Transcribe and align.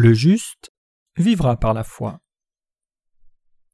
Le 0.00 0.14
juste 0.14 0.70
vivra 1.16 1.56
par 1.56 1.74
la 1.74 1.82
foi. 1.82 2.20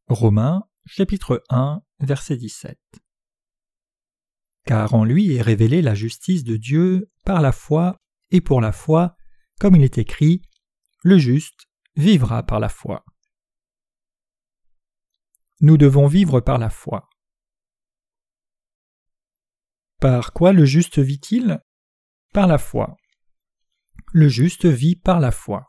Romains 0.07 0.67
chapitre 0.87 1.45
1 1.51 1.83
verset 2.01 2.39
17 2.39 2.79
Car 4.65 4.95
en 4.95 5.05
lui 5.05 5.35
est 5.35 5.43
révélée 5.43 5.83
la 5.83 5.95
justice 5.95 6.43
de 6.43 6.57
Dieu 6.57 7.11
par 7.27 7.43
la 7.43 7.53
foi 7.53 8.01
et 8.31 8.41
pour 8.41 8.63
la 8.63 8.73
foi, 8.73 9.19
comme 9.61 9.77
il 9.77 9.83
est 9.83 9.99
écrit, 9.99 10.41
le 11.03 11.19
juste 11.19 11.67
vivra 11.95 12.43
par 12.43 12.59
la 12.59 12.71
foi. 12.71 13.04
Nous 15.61 15.77
devons 15.77 16.07
vivre 16.07 16.41
par 16.41 16.57
la 16.57 16.71
foi. 16.71 17.11
Par 20.01 20.32
quoi 20.32 20.54
le 20.54 20.65
juste 20.65 20.99
vit-il? 20.99 21.61
Par 22.32 22.46
la 22.46 22.57
foi. 22.57 22.96
Le 24.15 24.29
juste 24.29 24.65
vit 24.65 24.96
par 24.96 25.21
la 25.21 25.31
foi. 25.31 25.67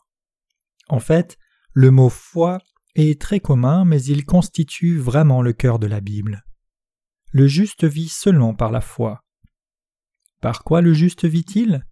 En 0.89 0.99
fait, 0.99 1.37
le 1.73 1.91
mot 1.91 2.09
foi 2.09 2.59
est 2.95 3.19
très 3.19 3.39
commun, 3.39 3.85
mais 3.85 4.01
il 4.03 4.25
constitue 4.25 4.97
vraiment 4.97 5.41
le 5.41 5.53
cœur 5.53 5.79
de 5.79 5.87
la 5.87 5.99
Bible. 5.99 6.45
Le 7.31 7.47
juste 7.47 7.83
vit 7.83 8.09
seulement 8.09 8.53
par 8.53 8.71
la 8.71 8.81
foi. 8.81 9.21
Par 10.41 10.63
quoi 10.63 10.81
le 10.81 10.93
juste 10.93 11.25
vit-il? 11.25 11.85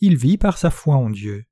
Il 0.00 0.16
vit 0.16 0.38
par 0.38 0.58
sa 0.58 0.70
foi 0.70 0.96
en 0.96 1.10
Dieu. 1.10 1.44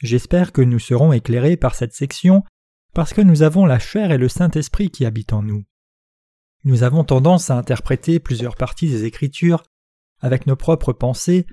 J'espère 0.00 0.52
que 0.52 0.60
nous 0.60 0.78
serons 0.78 1.12
éclairés 1.12 1.56
par 1.56 1.74
cette 1.74 1.94
section 1.94 2.44
parce 2.92 3.14
que 3.14 3.20
nous 3.20 3.42
avons 3.42 3.64
la 3.64 3.78
chair 3.78 4.10
et 4.10 4.18
le 4.18 4.28
Saint-Esprit 4.28 4.90
qui 4.90 5.06
habitent 5.06 5.32
en 5.32 5.42
nous. 5.42 5.64
Nous 6.64 6.82
avons 6.82 7.04
tendance 7.04 7.50
à 7.50 7.56
interpréter 7.56 8.20
plusieurs 8.20 8.56
parties 8.56 8.90
des 8.90 9.04
Écritures 9.04 9.62
avec 10.20 10.46
nos 10.46 10.56
propres 10.56 10.92
pensées, 10.92 11.46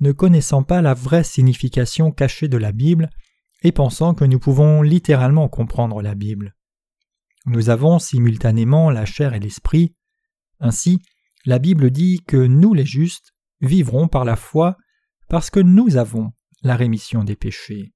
ne 0.00 0.12
connaissant 0.12 0.62
pas 0.62 0.82
la 0.82 0.94
vraie 0.94 1.24
signification 1.24 2.12
cachée 2.12 2.48
de 2.48 2.58
la 2.58 2.72
Bible 2.72 3.10
et 3.62 3.72
pensant 3.72 4.14
que 4.14 4.24
nous 4.24 4.38
pouvons 4.38 4.82
littéralement 4.82 5.48
comprendre 5.48 6.02
la 6.02 6.14
Bible. 6.14 6.54
Nous 7.46 7.70
avons 7.70 7.98
simultanément 7.98 8.90
la 8.90 9.04
chair 9.04 9.34
et 9.34 9.40
l'esprit. 9.40 9.96
Ainsi, 10.60 11.02
la 11.44 11.58
Bible 11.58 11.90
dit 11.90 12.22
que 12.26 12.36
nous 12.36 12.74
les 12.74 12.86
justes 12.86 13.34
vivrons 13.60 14.08
par 14.08 14.24
la 14.24 14.36
foi 14.36 14.76
parce 15.28 15.50
que 15.50 15.60
nous 15.60 15.96
avons 15.96 16.32
la 16.62 16.76
rémission 16.76 17.24
des 17.24 17.36
péchés. 17.36 17.92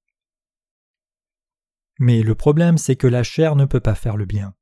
Mais 1.98 2.23
le 2.23 2.34
problème, 2.34 2.78
c'est 2.78 2.97
que 2.97 3.06
la 3.06 3.23
chair 3.23 3.56
ne 3.56 3.64
peut 3.64 3.80
pas 3.80 3.95
faire 3.95 4.17
le 4.17 4.27
bien. 4.27 4.55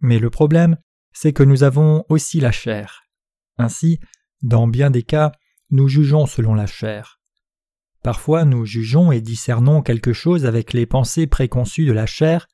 Mais 0.00 0.18
le 0.18 0.30
problème, 0.30 0.76
c'est 1.12 1.32
que 1.32 1.42
nous 1.42 1.62
avons 1.62 2.04
aussi 2.08 2.40
la 2.40 2.52
chair. 2.52 3.04
Ainsi, 3.56 3.98
dans 4.42 4.68
bien 4.68 4.90
des 4.90 5.02
cas, 5.02 5.32
nous 5.70 5.88
jugeons 5.88 6.26
selon 6.26 6.54
la 6.54 6.66
chair. 6.66 7.20
Parfois 8.06 8.44
nous 8.44 8.64
jugeons 8.64 9.10
et 9.10 9.20
discernons 9.20 9.82
quelque 9.82 10.12
chose 10.12 10.46
avec 10.46 10.72
les 10.72 10.86
pensées 10.86 11.26
préconçues 11.26 11.86
de 11.86 11.92
la 11.92 12.06
chair, 12.06 12.46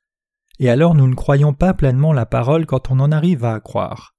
et 0.57 0.67
alors 0.67 0.95
nous 0.95 1.07
ne 1.07 1.13
croyons 1.13 1.53
pas 1.53 1.75
pleinement 1.75 2.11
la 2.11 2.25
parole 2.25 2.65
quand 2.65 2.89
on 2.89 2.99
en 2.99 3.11
arrive 3.11 3.45
à 3.45 3.59
croire. 3.59 4.15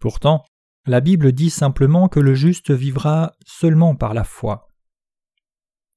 Pourtant, 0.00 0.44
la 0.84 1.00
Bible 1.00 1.30
dit 1.30 1.48
simplement 1.48 2.08
que 2.08 2.18
le 2.18 2.34
juste 2.34 2.72
vivra 2.72 3.34
seulement 3.46 3.94
par 3.94 4.14
la 4.14 4.24
foi. 4.24 4.68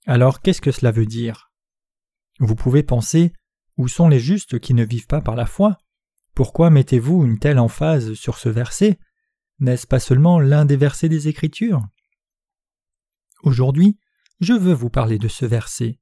Alors 0.05 0.41
qu'est-ce 0.41 0.61
que 0.61 0.71
cela 0.71 0.91
veut 0.91 1.07
dire? 1.07 1.51
Vous 2.39 2.53
pouvez 2.53 2.83
penser 2.83 3.33
où 3.77 3.87
sont 3.87 4.09
les 4.09 4.19
justes 4.19 4.59
qui 4.59 4.75
ne 4.75 4.85
vivent 4.85 5.07
pas 5.07 5.21
par 5.21 5.35
la 5.35 5.47
foi? 5.47 5.79
Pourquoi 6.35 6.69
mettez-vous 6.69 7.25
une 7.25 7.39
telle 7.39 7.57
emphase 7.57 8.13
sur 8.13 8.37
ce 8.37 8.49
verset? 8.49 8.99
N'est-ce 9.57 9.87
pas 9.87 9.99
seulement 9.99 10.39
l'un 10.39 10.65
des 10.65 10.77
versets 10.77 11.09
des 11.09 11.29
Écritures? 11.29 11.81
Aujourd'hui, 13.41 13.97
je 14.39 14.53
veux 14.53 14.73
vous 14.73 14.89
parler 14.89 15.17
de 15.17 15.27
ce 15.27 15.45
verset. 15.45 15.99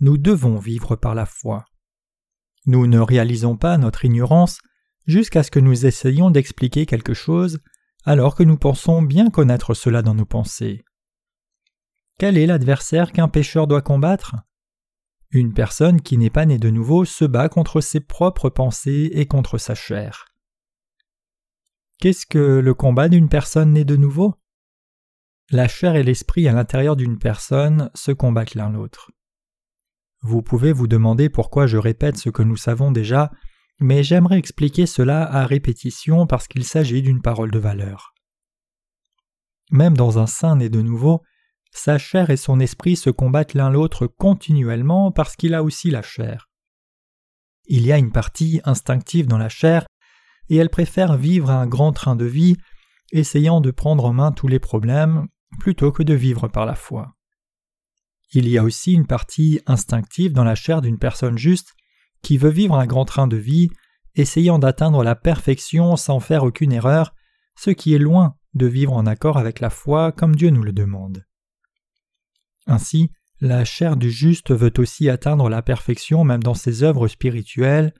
Nous 0.00 0.18
devons 0.18 0.58
vivre 0.58 0.96
par 0.96 1.14
la 1.14 1.26
foi. 1.26 1.64
Nous 2.66 2.86
ne 2.86 2.98
réalisons 2.98 3.56
pas 3.56 3.78
notre 3.78 4.04
ignorance 4.04 4.60
jusqu'à 5.06 5.42
ce 5.42 5.50
que 5.50 5.60
nous 5.60 5.86
essayions 5.86 6.30
d'expliquer 6.30 6.86
quelque 6.86 7.14
chose 7.14 7.60
alors 8.04 8.34
que 8.34 8.42
nous 8.42 8.56
pensons 8.56 9.02
bien 9.02 9.30
connaître 9.30 9.74
cela 9.74 10.02
dans 10.02 10.14
nos 10.14 10.24
pensées. 10.24 10.84
Quel 12.18 12.38
est 12.38 12.46
l'adversaire 12.46 13.12
qu'un 13.12 13.28
pécheur 13.28 13.66
doit 13.66 13.82
combattre? 13.82 14.36
Une 15.30 15.52
personne 15.52 16.00
qui 16.00 16.16
n'est 16.16 16.30
pas 16.30 16.46
née 16.46 16.58
de 16.58 16.70
nouveau 16.70 17.04
se 17.04 17.24
bat 17.24 17.48
contre 17.48 17.80
ses 17.80 18.00
propres 18.00 18.48
pensées 18.48 19.10
et 19.12 19.26
contre 19.26 19.58
sa 19.58 19.74
chair. 19.74 20.26
Qu'est-ce 21.98 22.26
que 22.26 22.38
le 22.38 22.74
combat 22.74 23.08
d'une 23.08 23.28
personne 23.28 23.72
née 23.72 23.84
de 23.84 23.96
nouveau? 23.96 24.34
La 25.50 25.68
chair 25.68 25.94
et 25.94 26.02
l'esprit 26.02 26.48
à 26.48 26.52
l'intérieur 26.52 26.96
d'une 26.96 27.18
personne 27.18 27.90
se 27.94 28.10
combattent 28.10 28.54
l'un 28.54 28.70
l'autre. 28.70 29.12
Vous 30.22 30.42
pouvez 30.42 30.72
vous 30.72 30.88
demander 30.88 31.28
pourquoi 31.28 31.66
je 31.66 31.76
répète 31.76 32.16
ce 32.16 32.30
que 32.30 32.42
nous 32.42 32.56
savons 32.56 32.90
déjà, 32.90 33.30
mais 33.78 34.02
j'aimerais 34.02 34.38
expliquer 34.38 34.86
cela 34.86 35.22
à 35.22 35.46
répétition 35.46 36.26
parce 36.26 36.48
qu'il 36.48 36.64
s'agit 36.64 37.02
d'une 37.02 37.22
parole 37.22 37.50
de 37.50 37.58
valeur. 37.58 38.12
Même 39.70 39.96
dans 39.96 40.18
un 40.18 40.26
saint 40.26 40.56
né 40.56 40.68
de 40.68 40.80
nouveau, 40.80 41.22
sa 41.72 41.98
chair 41.98 42.30
et 42.30 42.36
son 42.36 42.58
esprit 42.58 42.96
se 42.96 43.10
combattent 43.10 43.54
l'un 43.54 43.70
l'autre 43.70 44.06
continuellement 44.06 45.12
parce 45.12 45.36
qu'il 45.36 45.54
a 45.54 45.62
aussi 45.62 45.90
la 45.90 46.02
chair. 46.02 46.48
Il 47.66 47.84
y 47.84 47.92
a 47.92 47.98
une 47.98 48.12
partie 48.12 48.60
instinctive 48.64 49.26
dans 49.26 49.38
la 49.38 49.48
chair, 49.48 49.86
et 50.48 50.56
elle 50.56 50.70
préfère 50.70 51.16
vivre 51.16 51.50
un 51.50 51.66
grand 51.66 51.92
train 51.92 52.16
de 52.16 52.24
vie, 52.24 52.56
essayant 53.12 53.60
de 53.60 53.70
prendre 53.72 54.04
en 54.04 54.12
main 54.12 54.32
tous 54.32 54.48
les 54.48 54.60
problèmes, 54.60 55.26
plutôt 55.60 55.92
que 55.92 56.02
de 56.02 56.14
vivre 56.14 56.48
par 56.48 56.66
la 56.66 56.74
foi. 56.74 57.16
Il 58.32 58.48
y 58.48 58.58
a 58.58 58.64
aussi 58.64 58.92
une 58.92 59.06
partie 59.06 59.60
instinctive 59.66 60.32
dans 60.32 60.44
la 60.44 60.54
chair 60.54 60.80
d'une 60.82 60.98
personne 60.98 61.38
juste 61.38 61.74
qui 62.22 62.38
veut 62.38 62.50
vivre 62.50 62.74
un 62.76 62.86
grand 62.86 63.04
train 63.04 63.28
de 63.28 63.36
vie, 63.36 63.70
essayant 64.14 64.58
d'atteindre 64.58 65.04
la 65.04 65.14
perfection 65.14 65.96
sans 65.96 66.20
faire 66.20 66.42
aucune 66.42 66.72
erreur, 66.72 67.14
ce 67.56 67.70
qui 67.70 67.94
est 67.94 67.98
loin 67.98 68.36
de 68.54 68.66
vivre 68.66 68.94
en 68.94 69.06
accord 69.06 69.38
avec 69.38 69.60
la 69.60 69.70
foi 69.70 70.12
comme 70.12 70.34
Dieu 70.34 70.50
nous 70.50 70.62
le 70.62 70.72
demande. 70.72 71.24
Ainsi, 72.66 73.10
la 73.40 73.64
chair 73.64 73.96
du 73.96 74.10
juste 74.10 74.52
veut 74.52 74.72
aussi 74.78 75.08
atteindre 75.08 75.48
la 75.48 75.62
perfection 75.62 76.24
même 76.24 76.42
dans 76.42 76.54
ses 76.54 76.82
œuvres 76.82 77.06
spirituelles, 77.06 77.94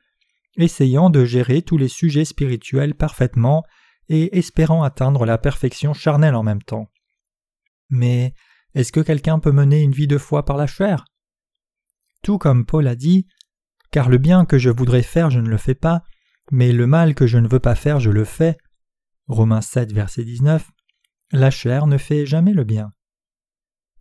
essayant 0.56 1.10
de 1.10 1.24
gérer 1.24 1.62
tous 1.62 1.76
les 1.76 1.88
sujets 1.88 2.24
spirituels 2.24 2.94
parfaitement 2.94 3.62
et 4.08 4.38
espérant 4.38 4.82
atteindre 4.82 5.26
la 5.26 5.38
perfection 5.38 5.92
charnelle 5.92 6.34
en 6.34 6.42
même 6.42 6.62
temps. 6.62 6.88
Mais 7.88 8.34
est-ce 8.74 8.92
que 8.92 9.00
quelqu'un 9.00 9.38
peut 9.38 9.52
mener 9.52 9.80
une 9.80 9.92
vie 9.92 10.06
de 10.06 10.18
foi 10.18 10.44
par 10.44 10.56
la 10.56 10.66
chair? 10.66 11.04
Tout 12.22 12.38
comme 12.38 12.66
Paul 12.66 12.86
a 12.88 12.96
dit 12.96 13.26
Car 13.90 14.08
le 14.08 14.18
bien 14.18 14.44
que 14.44 14.58
je 14.58 14.70
voudrais 14.70 15.02
faire, 15.02 15.30
je 15.30 15.40
ne 15.40 15.48
le 15.48 15.56
fais 15.56 15.74
pas, 15.74 16.02
mais 16.50 16.72
le 16.72 16.86
mal 16.86 17.14
que 17.14 17.26
je 17.26 17.38
ne 17.38 17.48
veux 17.48 17.60
pas 17.60 17.74
faire, 17.74 18.00
je 18.00 18.10
le 18.10 18.24
fais. 18.24 18.56
Romains 19.28 19.60
7, 19.60 19.92
verset 19.92 20.24
19. 20.24 20.70
La 21.32 21.50
chair 21.50 21.86
ne 21.86 21.98
fait 21.98 22.26
jamais 22.26 22.52
le 22.52 22.64
bien. 22.64 22.92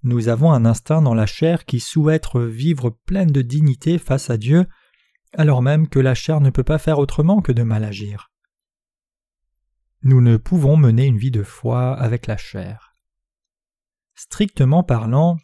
Nous 0.04 0.28
avons 0.28 0.52
un 0.52 0.66
instinct 0.66 1.02
dans 1.02 1.16
la 1.16 1.26
chair 1.26 1.66
qui 1.66 1.80
souhaite 1.80 2.36
vivre 2.36 2.92
pleine 3.06 3.32
de 3.32 3.42
dignité 3.42 3.98
face 3.98 4.30
à 4.30 4.38
Dieu, 4.38 4.68
alors 5.34 5.64
même 5.64 5.90
que 5.90 6.00
la 6.00 6.14
chair 6.14 6.42
ne 6.42 6.52
peut 6.52 6.64
pas 6.64 6.78
faire 6.78 7.00
autrement 7.00 7.42
que 7.42 7.52
de 7.52 7.64
mal 7.64 7.84
agir. 7.84 8.32
Nous 10.04 10.22
ne 10.22 10.38
pouvons 10.38 10.78
mener 10.78 11.06
une 11.06 11.18
vie 11.18 11.32
de 11.32 11.42
foi 11.42 11.96
avec 11.96 12.28
la 12.28 12.38
chair. 12.38 12.95
Strictement 14.16 14.84
parlant, 14.84 15.38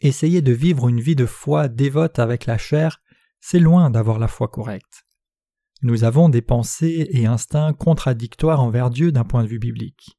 essayer 0.00 0.42
de 0.42 0.52
vivre 0.52 0.88
une 0.88 1.00
vie 1.00 1.16
de 1.16 1.26
foi 1.26 1.68
dévote 1.68 2.18
avec 2.18 2.46
la 2.46 2.58
chair, 2.58 3.02
c'est 3.40 3.58
loin 3.58 3.90
d'avoir 3.90 4.18
la 4.18 4.28
foi 4.28 4.48
correcte. 4.48 5.04
Nous 5.82 6.04
avons 6.04 6.28
des 6.28 6.40
pensées 6.40 7.08
et 7.10 7.26
instincts 7.26 7.74
contradictoires 7.74 8.62
envers 8.62 8.90
Dieu 8.90 9.12
d'un 9.12 9.24
point 9.24 9.42
de 9.42 9.48
vue 9.48 9.58
biblique. 9.58 10.18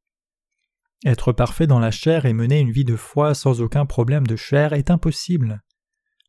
Être 1.05 1.33
parfait 1.33 1.67
dans 1.67 1.79
la 1.79 1.91
chair 1.91 2.25
et 2.25 2.33
mener 2.33 2.59
une 2.59 2.71
vie 2.71 2.85
de 2.85 2.95
foi 2.95 3.33
sans 3.33 3.61
aucun 3.61 3.85
problème 3.85 4.27
de 4.27 4.35
chair 4.35 4.73
est 4.73 4.91
impossible. 4.91 5.63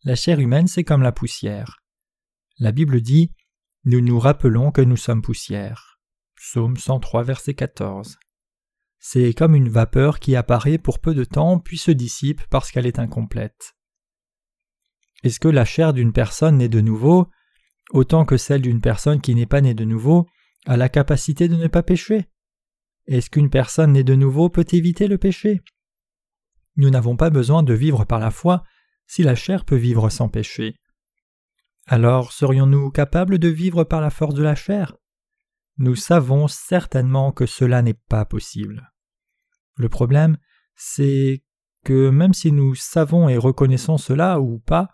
La 0.05 0.15
chair 0.15 0.39
humaine, 0.39 0.69
c'est 0.69 0.85
comme 0.85 1.03
la 1.03 1.13
poussière. 1.13 1.83
La 2.59 2.73
Bible 2.73 3.01
dit 3.01 3.33
Nous 3.85 4.01
nous 4.01 4.19
rappelons 4.19 4.71
que 4.71 4.81
nous 4.81 4.97
sommes 4.97 5.23
poussière. 5.23 5.99
Psaume 6.37 6.77
103, 6.77 7.23
verset 7.23 7.55
14. 7.55 8.19
C'est 9.09 9.35
comme 9.35 9.55
une 9.55 9.69
vapeur 9.69 10.19
qui 10.19 10.35
apparaît 10.35 10.79
pour 10.79 10.99
peu 10.99 11.15
de 11.15 11.23
temps 11.23 11.61
puis 11.61 11.79
se 11.79 11.93
dissipe 11.93 12.43
parce 12.51 12.73
qu'elle 12.73 12.89
est 12.89 12.99
incomplète. 12.99 13.77
Est-ce 15.23 15.39
que 15.39 15.47
la 15.47 15.65
chair 15.65 15.93
d'une 15.93 16.13
personne 16.13 16.57
née 16.57 16.69
de 16.69 16.81
nouveau, 16.81 17.31
autant 17.91 18.25
que 18.25 18.37
celle 18.37 18.63
d'une 18.63 18.81
personne 18.81 19.21
qui 19.21 19.37
n'est 19.37 19.47
pas 19.47 19.61
née 19.61 19.75
de 19.75 19.85
nouveau, 19.85 20.27
a 20.67 20.77
la 20.77 20.89
capacité 20.89 21.47
de 21.47 21.55
ne 21.55 21.69
pas 21.69 21.85
pécher? 21.85 22.29
Est-ce 23.07 23.31
qu'une 23.31 23.49
personne 23.49 23.93
née 23.93 24.03
de 24.03 24.17
nouveau 24.17 24.49
peut 24.49 24.67
éviter 24.73 25.07
le 25.07 25.19
péché? 25.19 25.63
Nous 26.75 26.91
n'avons 26.91 27.17
pas 27.17 27.31
besoin 27.31 27.63
de 27.63 27.75
vivre 27.75 28.05
par 28.05 28.19
la 28.19 28.33
foi 28.33 28.65
si 29.07 29.23
la 29.23 29.37
chair 29.37 29.65
peut 29.65 29.77
vivre 29.77 30.11
sans 30.11 30.29
péché. 30.29 30.81
Alors 31.87 32.33
serions-nous 32.33 32.91
capables 32.91 33.39
de 33.39 33.49
vivre 33.49 33.85
par 33.85 34.01
la 34.01 34.11
force 34.11 34.35
de 34.35 34.43
la 34.43 34.57
chair? 34.57 34.97
Nous 35.79 35.95
savons 35.95 36.49
certainement 36.49 37.31
que 37.31 37.47
cela 37.47 37.83
n'est 37.83 37.95
pas 37.95 38.25
possible. 38.25 38.93
Le 39.77 39.89
problème, 39.89 40.39
c'est 40.75 41.43
que 41.85 42.11
même 42.11 42.35
si 42.35 42.53
nous 42.53 42.75
savons 42.75 43.29
et 43.29 43.37
reconnaissons 43.37 43.99
cela 43.99 44.41
ou 44.41 44.59
pas, 44.59 44.89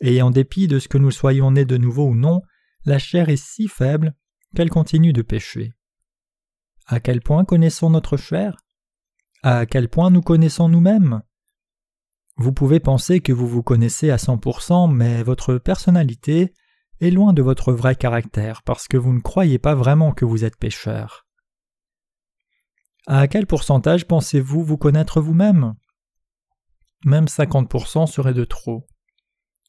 et 0.00 0.22
en 0.22 0.30
dépit 0.30 0.66
de 0.66 0.78
ce 0.78 0.88
que 0.88 0.98
nous 0.98 1.10
soyons 1.10 1.52
nés 1.52 1.64
de 1.64 1.76
nouveau 1.76 2.08
ou 2.08 2.14
non, 2.14 2.42
la 2.84 2.98
chair 2.98 3.28
est 3.28 3.42
si 3.42 3.68
faible 3.68 4.14
qu'elle 4.54 4.70
continue 4.70 5.12
de 5.12 5.22
pécher. 5.22 5.72
À 6.86 6.98
quel 6.98 7.20
point 7.20 7.44
connaissons 7.44 7.90
notre 7.90 8.16
chair? 8.16 8.56
À 9.42 9.66
quel 9.66 9.88
point 9.88 10.10
nous 10.10 10.22
connaissons 10.22 10.68
nous-mêmes? 10.68 11.22
Vous 12.36 12.52
pouvez 12.52 12.80
penser 12.80 13.20
que 13.20 13.32
vous 13.32 13.46
vous 13.46 13.62
connaissez 13.62 14.10
à 14.10 14.16
100%, 14.16 14.92
mais 14.92 15.22
votre 15.22 15.58
personnalité 15.58 16.52
est 17.00 17.10
loin 17.10 17.32
de 17.32 17.42
votre 17.42 17.72
vrai 17.72 17.94
caractère 17.94 18.62
parce 18.62 18.88
que 18.88 18.96
vous 18.96 19.12
ne 19.12 19.20
croyez 19.20 19.58
pas 19.58 19.74
vraiment 19.74 20.12
que 20.12 20.24
vous 20.24 20.44
êtes 20.44 20.56
pécheur. 20.56 21.26
À 23.06 23.26
quel 23.26 23.46
pourcentage 23.46 24.06
pensez-vous 24.06 24.62
vous 24.62 24.76
connaître 24.76 25.20
vous-même? 25.20 25.74
Même 27.04 27.24
50% 27.24 28.06
serait 28.06 28.34
de 28.34 28.44
trop. 28.44 28.86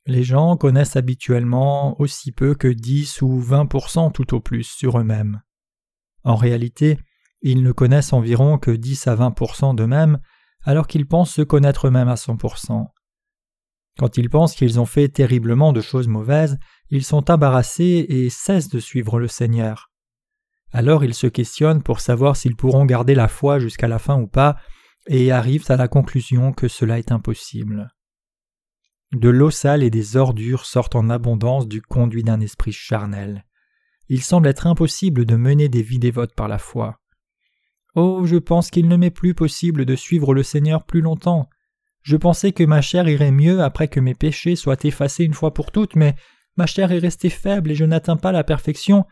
Les 0.06 0.24
gens 0.24 0.56
connaissent 0.56 0.98
habituellement 0.98 2.00
aussi 2.00 2.32
peu 2.32 2.54
que 2.54 2.68
10 2.68 3.24
ou 3.24 3.42
20% 3.42 4.12
tout 4.12 4.36
au 4.36 4.40
plus 4.40 4.64
sur 4.64 5.00
eux-mêmes. 5.00 5.42
En 6.24 6.36
réalité, 6.36 7.00
ils 7.42 7.64
ne 7.64 7.72
connaissent 7.72 8.14
environ 8.14 8.60
que 8.60 8.70
10 8.70 9.08
à 9.08 9.16
20% 9.16 9.76
d'eux-mêmes 9.76 10.20
alors 10.62 10.88
qu'ils 10.88 11.08
pensent 11.08 11.34
se 11.34 11.42
connaître 11.42 11.88
eux-mêmes 11.88 12.10
à 12.10 12.16
100%. 12.16 12.86
Quand 13.98 14.18
ils 14.18 14.30
pensent 14.30 14.56
qu'ils 14.56 14.80
ont 14.80 14.86
fait 14.86 15.10
terriblement 15.10 15.74
de 15.74 15.82
choses 15.82 16.08
mauvaises, 16.08 16.58
ils 16.90 17.04
sont 17.04 17.32
embarrassés 17.32 18.06
et 18.10 18.30
cessent 18.30 18.70
de 18.70 18.80
suivre 18.80 19.20
le 19.20 19.28
Seigneur. 19.28 19.93
Alors 20.74 21.04
ils 21.04 21.14
se 21.14 21.28
questionnent 21.28 21.84
pour 21.84 22.00
savoir 22.00 22.36
s'ils 22.36 22.56
pourront 22.56 22.86
garder 22.86 23.14
la 23.14 23.28
foi 23.28 23.60
jusqu'à 23.60 23.88
la 23.88 24.00
fin 24.00 24.20
ou 24.20 24.28
pas, 24.28 24.58
et 25.08 25.32
arrivent 25.32 25.70
à 25.70 25.78
la 25.78 25.88
conclusion 25.88 26.52
que 26.52 26.68
cela 26.68 26.98
est 26.98 27.12
impossible. 27.12 27.90
De 29.14 29.30
l'eau 29.30 29.52
sale 29.52 29.84
et 29.84 29.92
des 29.92 30.18
ordures 30.18 30.66
sortent 30.66 30.96
en 30.96 31.10
abondance 31.10 31.68
du 31.68 31.82
conduit 31.82 32.24
d'un 32.24 32.40
esprit 32.40 32.72
charnel. 32.72 33.46
Il 34.10 34.24
semble 34.24 34.48
être 34.48 34.66
impossible 34.66 35.26
de 35.26 35.36
mener 35.36 35.70
des 35.70 35.84
vies 35.84 36.00
dévotes 36.00 36.34
par 36.36 36.48
la 36.48 36.58
foi. 36.58 37.00
Oh, 37.96 38.26
je 38.26 38.38
pense 38.38 38.72
qu'il 38.72 38.88
ne 38.88 38.98
m'est 38.98 39.12
plus 39.12 39.36
possible 39.36 39.86
de 39.86 39.96
suivre 39.96 40.34
le 40.34 40.42
Seigneur 40.42 40.84
plus 40.84 41.02
longtemps. 41.02 41.48
Je 42.02 42.18
pensais 42.18 42.52
que 42.52 42.64
ma 42.64 42.82
chair 42.82 43.08
irait 43.08 43.32
mieux 43.32 43.62
après 43.62 43.88
que 43.88 44.00
mes 44.00 44.16
péchés 44.16 44.56
soient 44.56 44.84
effacés 44.84 45.24
une 45.24 45.36
fois 45.36 45.54
pour 45.54 45.72
toutes, 45.72 45.96
mais 45.96 46.16
ma 46.58 46.66
chair 46.66 46.92
est 46.92 46.98
restée 46.98 47.30
faible 47.30 47.72
et 47.72 47.76
je 47.76 47.86
n'atteins 47.86 48.18
pas 48.18 48.32
la 48.32 48.44
perfection, 48.44 49.06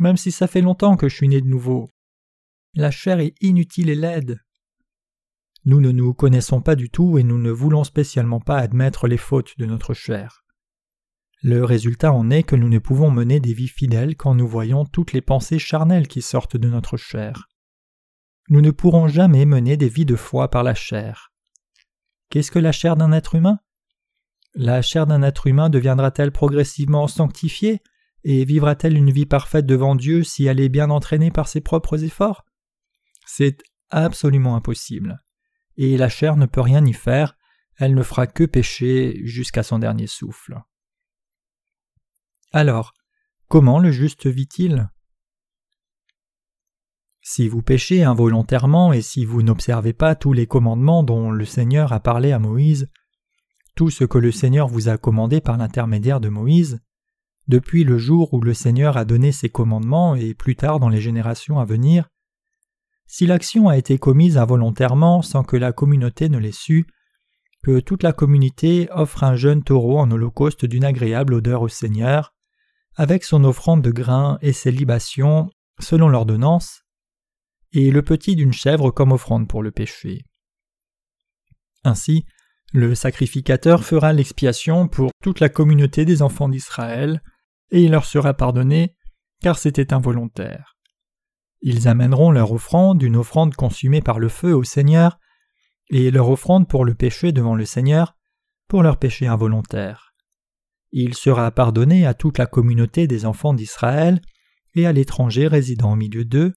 même 0.00 0.16
si 0.16 0.32
ça 0.32 0.46
fait 0.46 0.60
longtemps 0.60 0.96
que 0.96 1.08
je 1.08 1.14
suis 1.16 1.28
né 1.28 1.40
de 1.40 1.46
nouveau. 1.46 1.90
La 2.74 2.90
chair 2.90 3.20
est 3.20 3.34
inutile 3.40 3.90
et 3.90 3.94
laide. 3.94 4.40
Nous 5.64 5.80
ne 5.80 5.90
nous 5.90 6.14
connaissons 6.14 6.60
pas 6.60 6.76
du 6.76 6.90
tout 6.90 7.18
et 7.18 7.24
nous 7.24 7.38
ne 7.38 7.50
voulons 7.50 7.84
spécialement 7.84 8.40
pas 8.40 8.58
admettre 8.58 9.08
les 9.08 9.16
fautes 9.16 9.58
de 9.58 9.66
notre 9.66 9.94
chair. 9.94 10.44
Le 11.42 11.64
résultat 11.64 12.12
en 12.12 12.30
est 12.30 12.42
que 12.42 12.56
nous 12.56 12.68
ne 12.68 12.78
pouvons 12.78 13.10
mener 13.10 13.40
des 13.40 13.52
vies 13.52 13.68
fidèles 13.68 14.16
quand 14.16 14.34
nous 14.34 14.48
voyons 14.48 14.84
toutes 14.84 15.12
les 15.12 15.20
pensées 15.20 15.58
charnelles 15.58 16.08
qui 16.08 16.22
sortent 16.22 16.56
de 16.56 16.68
notre 16.68 16.96
chair. 16.96 17.48
Nous 18.48 18.60
ne 18.60 18.70
pourrons 18.70 19.08
jamais 19.08 19.44
mener 19.44 19.76
des 19.76 19.88
vies 19.88 20.04
de 20.04 20.16
foi 20.16 20.50
par 20.50 20.62
la 20.62 20.74
chair. 20.74 21.32
Qu'est-ce 22.30 22.50
que 22.50 22.58
la 22.58 22.72
chair 22.72 22.96
d'un 22.96 23.12
être 23.12 23.34
humain? 23.34 23.58
La 24.54 24.82
chair 24.82 25.06
d'un 25.06 25.22
être 25.22 25.46
humain 25.46 25.68
deviendra-t-elle 25.68 26.32
progressivement 26.32 27.08
sanctifiée? 27.08 27.82
Et 28.28 28.44
vivra-t-elle 28.44 28.96
une 28.96 29.12
vie 29.12 29.24
parfaite 29.24 29.66
devant 29.66 29.94
Dieu 29.94 30.24
si 30.24 30.46
elle 30.46 30.58
est 30.58 30.68
bien 30.68 30.90
entraînée 30.90 31.30
par 31.30 31.46
ses 31.46 31.60
propres 31.60 32.02
efforts? 32.02 32.44
C'est 33.24 33.62
absolument 33.88 34.56
impossible. 34.56 35.22
Et 35.76 35.96
la 35.96 36.08
chair 36.08 36.36
ne 36.36 36.46
peut 36.46 36.60
rien 36.60 36.84
y 36.84 36.92
faire, 36.92 37.36
elle 37.76 37.94
ne 37.94 38.02
fera 38.02 38.26
que 38.26 38.42
pécher 38.42 39.20
jusqu'à 39.22 39.62
son 39.62 39.78
dernier 39.78 40.08
souffle. 40.08 40.60
Alors, 42.50 42.94
comment 43.46 43.78
le 43.78 43.92
juste 43.92 44.26
vit-il? 44.26 44.90
Si 47.20 47.46
vous 47.46 47.62
péchez 47.62 48.02
involontairement 48.02 48.92
et 48.92 49.02
si 49.02 49.24
vous 49.24 49.44
n'observez 49.44 49.92
pas 49.92 50.16
tous 50.16 50.32
les 50.32 50.48
commandements 50.48 51.04
dont 51.04 51.30
le 51.30 51.44
Seigneur 51.44 51.92
a 51.92 52.00
parlé 52.00 52.32
à 52.32 52.40
Moïse, 52.40 52.90
tout 53.76 53.90
ce 53.90 54.02
que 54.02 54.18
le 54.18 54.32
Seigneur 54.32 54.66
vous 54.66 54.88
a 54.88 54.98
commandé 54.98 55.40
par 55.40 55.56
l'intermédiaire 55.58 56.18
de 56.18 56.28
Moïse, 56.28 56.80
depuis 57.48 57.84
le 57.84 57.98
jour 57.98 58.34
où 58.34 58.40
le 58.40 58.54
Seigneur 58.54 58.96
a 58.96 59.04
donné 59.04 59.32
ses 59.32 59.48
commandements 59.48 60.14
et 60.14 60.34
plus 60.34 60.56
tard 60.56 60.80
dans 60.80 60.88
les 60.88 61.00
générations 61.00 61.58
à 61.58 61.64
venir, 61.64 62.08
si 63.06 63.26
l'action 63.26 63.68
a 63.68 63.76
été 63.76 63.98
commise 63.98 64.36
involontairement 64.36 65.22
sans 65.22 65.44
que 65.44 65.56
la 65.56 65.72
communauté 65.72 66.28
ne 66.28 66.38
l'ait 66.38 66.52
su, 66.52 66.86
que 67.62 67.80
toute 67.80 68.02
la 68.02 68.12
communauté 68.12 68.88
offre 68.90 69.24
un 69.24 69.36
jeune 69.36 69.62
taureau 69.62 69.98
en 69.98 70.10
holocauste 70.10 70.64
d'une 70.64 70.84
agréable 70.84 71.34
odeur 71.34 71.62
au 71.62 71.68
Seigneur, 71.68 72.34
avec 72.94 73.24
son 73.24 73.44
offrande 73.44 73.82
de 73.82 73.90
grains 73.90 74.38
et 74.40 74.52
ses 74.52 74.72
libations, 74.72 75.50
selon 75.80 76.08
l'ordonnance, 76.08 76.82
et 77.72 77.90
le 77.90 78.02
petit 78.02 78.36
d'une 78.36 78.52
chèvre 78.52 78.90
comme 78.90 79.12
offrande 79.12 79.48
pour 79.48 79.62
le 79.62 79.70
péché. 79.70 80.24
Ainsi, 81.84 82.24
le 82.72 82.94
sacrificateur 82.94 83.84
fera 83.84 84.12
l'expiation 84.12 84.88
pour 84.88 85.10
toute 85.22 85.40
la 85.40 85.48
communauté 85.48 86.04
des 86.04 86.22
enfants 86.22 86.48
d'Israël, 86.48 87.22
et 87.70 87.82
il 87.82 87.90
leur 87.90 88.04
sera 88.04 88.34
pardonné, 88.34 88.94
car 89.40 89.58
c'était 89.58 89.92
involontaire. 89.92 90.76
Ils 91.60 91.88
amèneront 91.88 92.30
leur 92.30 92.52
offrande, 92.52 93.02
une 93.02 93.16
offrande 93.16 93.54
consumée 93.54 94.00
par 94.00 94.18
le 94.18 94.28
feu 94.28 94.54
au 94.54 94.64
Seigneur, 94.64 95.18
et 95.88 96.10
leur 96.10 96.28
offrande 96.28 96.68
pour 96.68 96.84
le 96.84 96.94
péché 96.94 97.32
devant 97.32 97.54
le 97.54 97.64
Seigneur, 97.64 98.16
pour 98.68 98.82
leur 98.82 98.98
péché 98.98 99.26
involontaire. 99.26 100.14
Il 100.92 101.14
sera 101.14 101.50
pardonné 101.50 102.06
à 102.06 102.14
toute 102.14 102.38
la 102.38 102.46
communauté 102.46 103.06
des 103.06 103.26
enfants 103.26 103.54
d'Israël 103.54 104.20
et 104.74 104.86
à 104.86 104.92
l'étranger 104.92 105.46
résidant 105.46 105.92
au 105.92 105.96
milieu 105.96 106.24
d'eux, 106.24 106.54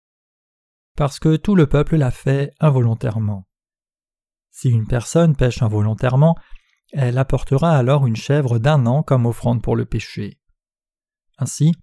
parce 0.95 1.19
que 1.19 1.35
tout 1.35 1.55
le 1.55 1.67
peuple 1.67 1.95
l'a 1.95 2.11
fait 2.11 2.51
involontairement. 2.59 3.47
Si 4.51 4.69
une 4.69 4.87
personne 4.87 5.35
pêche 5.35 5.61
involontairement, 5.61 6.35
elle 6.91 7.17
apportera 7.17 7.77
alors 7.77 8.07
une 8.07 8.15
chèvre 8.15 8.59
d'un 8.59 8.85
an 8.85 9.03
comme 9.03 9.25
offrande 9.25 9.61
pour 9.61 9.75
le 9.75 9.85
péché. 9.85 10.39
Ainsi, 11.39 11.73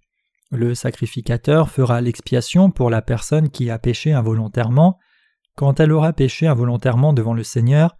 le 0.51 0.75
sacrificateur 0.75 1.69
fera 1.69 1.99
l'expiation 1.99 2.71
pour 2.71 2.89
la 2.89 3.01
personne 3.01 3.49
qui 3.49 3.69
a 3.69 3.79
péché 3.79 4.13
involontairement 4.13 4.97
quand 5.55 5.79
elle 5.79 5.91
aura 5.91 6.13
péché 6.13 6.47
involontairement 6.47 7.13
devant 7.13 7.33
le 7.33 7.43
Seigneur 7.43 7.97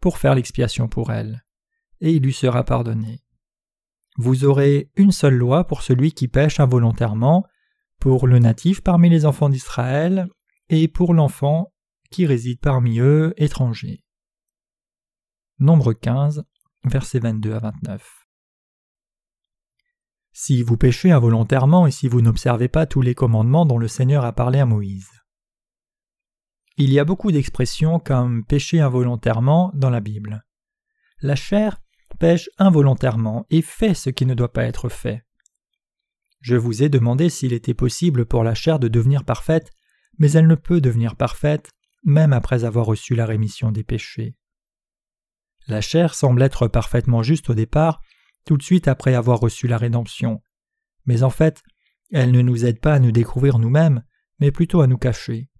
pour 0.00 0.18
faire 0.18 0.34
l'expiation 0.34 0.86
pour 0.88 1.10
elle, 1.10 1.44
et 2.00 2.12
il 2.12 2.22
lui 2.22 2.34
sera 2.34 2.62
pardonné. 2.62 3.24
Vous 4.18 4.44
aurez 4.44 4.90
une 4.96 5.10
seule 5.10 5.34
loi 5.34 5.64
pour 5.66 5.82
celui 5.82 6.12
qui 6.12 6.28
pêche 6.28 6.60
involontairement, 6.60 7.44
pour 7.98 8.26
le 8.26 8.38
natif 8.38 8.82
parmi 8.82 9.08
les 9.08 9.24
enfants 9.26 9.48
d'Israël, 9.48 10.28
et 10.68 10.86
pour 10.86 11.14
l'enfant 11.14 11.72
qui 12.10 12.26
réside 12.26 12.60
parmi 12.60 13.00
eux 13.00 13.32
étranger. 13.38 14.04
Nombre 15.58 15.94
15, 15.94 16.44
versets 16.84 17.20
22 17.20 17.54
à 17.54 17.58
29. 17.58 18.17
Si 20.40 20.62
vous 20.62 20.76
péchez 20.76 21.10
involontairement 21.10 21.88
et 21.88 21.90
si 21.90 22.06
vous 22.06 22.20
n'observez 22.20 22.68
pas 22.68 22.86
tous 22.86 23.02
les 23.02 23.16
commandements 23.16 23.66
dont 23.66 23.76
le 23.76 23.88
Seigneur 23.88 24.24
a 24.24 24.32
parlé 24.32 24.60
à 24.60 24.66
Moïse. 24.66 25.10
Il 26.76 26.92
y 26.92 27.00
a 27.00 27.04
beaucoup 27.04 27.32
d'expressions 27.32 27.98
comme 27.98 28.44
pécher 28.44 28.78
involontairement 28.78 29.72
dans 29.74 29.90
la 29.90 29.98
Bible. 29.98 30.46
La 31.22 31.34
chair 31.34 31.80
pêche 32.20 32.48
involontairement 32.56 33.46
et 33.50 33.62
fait 33.62 33.94
ce 33.94 34.10
qui 34.10 34.26
ne 34.26 34.34
doit 34.34 34.52
pas 34.52 34.62
être 34.62 34.88
fait. 34.88 35.24
Je 36.40 36.54
vous 36.54 36.84
ai 36.84 36.88
demandé 36.88 37.30
s'il 37.30 37.52
était 37.52 37.74
possible 37.74 38.24
pour 38.24 38.44
la 38.44 38.54
chair 38.54 38.78
de 38.78 38.86
devenir 38.86 39.24
parfaite, 39.24 39.72
mais 40.20 40.30
elle 40.30 40.46
ne 40.46 40.54
peut 40.54 40.80
devenir 40.80 41.16
parfaite 41.16 41.72
même 42.04 42.32
après 42.32 42.62
avoir 42.62 42.86
reçu 42.86 43.16
la 43.16 43.26
rémission 43.26 43.72
des 43.72 43.82
péchés. 43.82 44.36
La 45.66 45.80
chair 45.80 46.14
semble 46.14 46.42
être 46.42 46.68
parfaitement 46.68 47.24
juste 47.24 47.50
au 47.50 47.54
départ, 47.54 48.00
tout 48.48 48.56
de 48.56 48.62
suite 48.62 48.88
après 48.88 49.14
avoir 49.14 49.40
reçu 49.40 49.68
la 49.68 49.76
rédemption. 49.76 50.40
Mais 51.04 51.22
en 51.22 51.28
fait, 51.28 51.62
elle 52.10 52.32
ne 52.32 52.40
nous 52.40 52.64
aide 52.64 52.80
pas 52.80 52.94
à 52.94 52.98
nous 52.98 53.12
découvrir 53.12 53.58
nous-mêmes, 53.58 54.02
mais 54.40 54.50
plutôt 54.50 54.80
à 54.80 54.86
nous 54.86 54.96
cacher. 54.96 55.50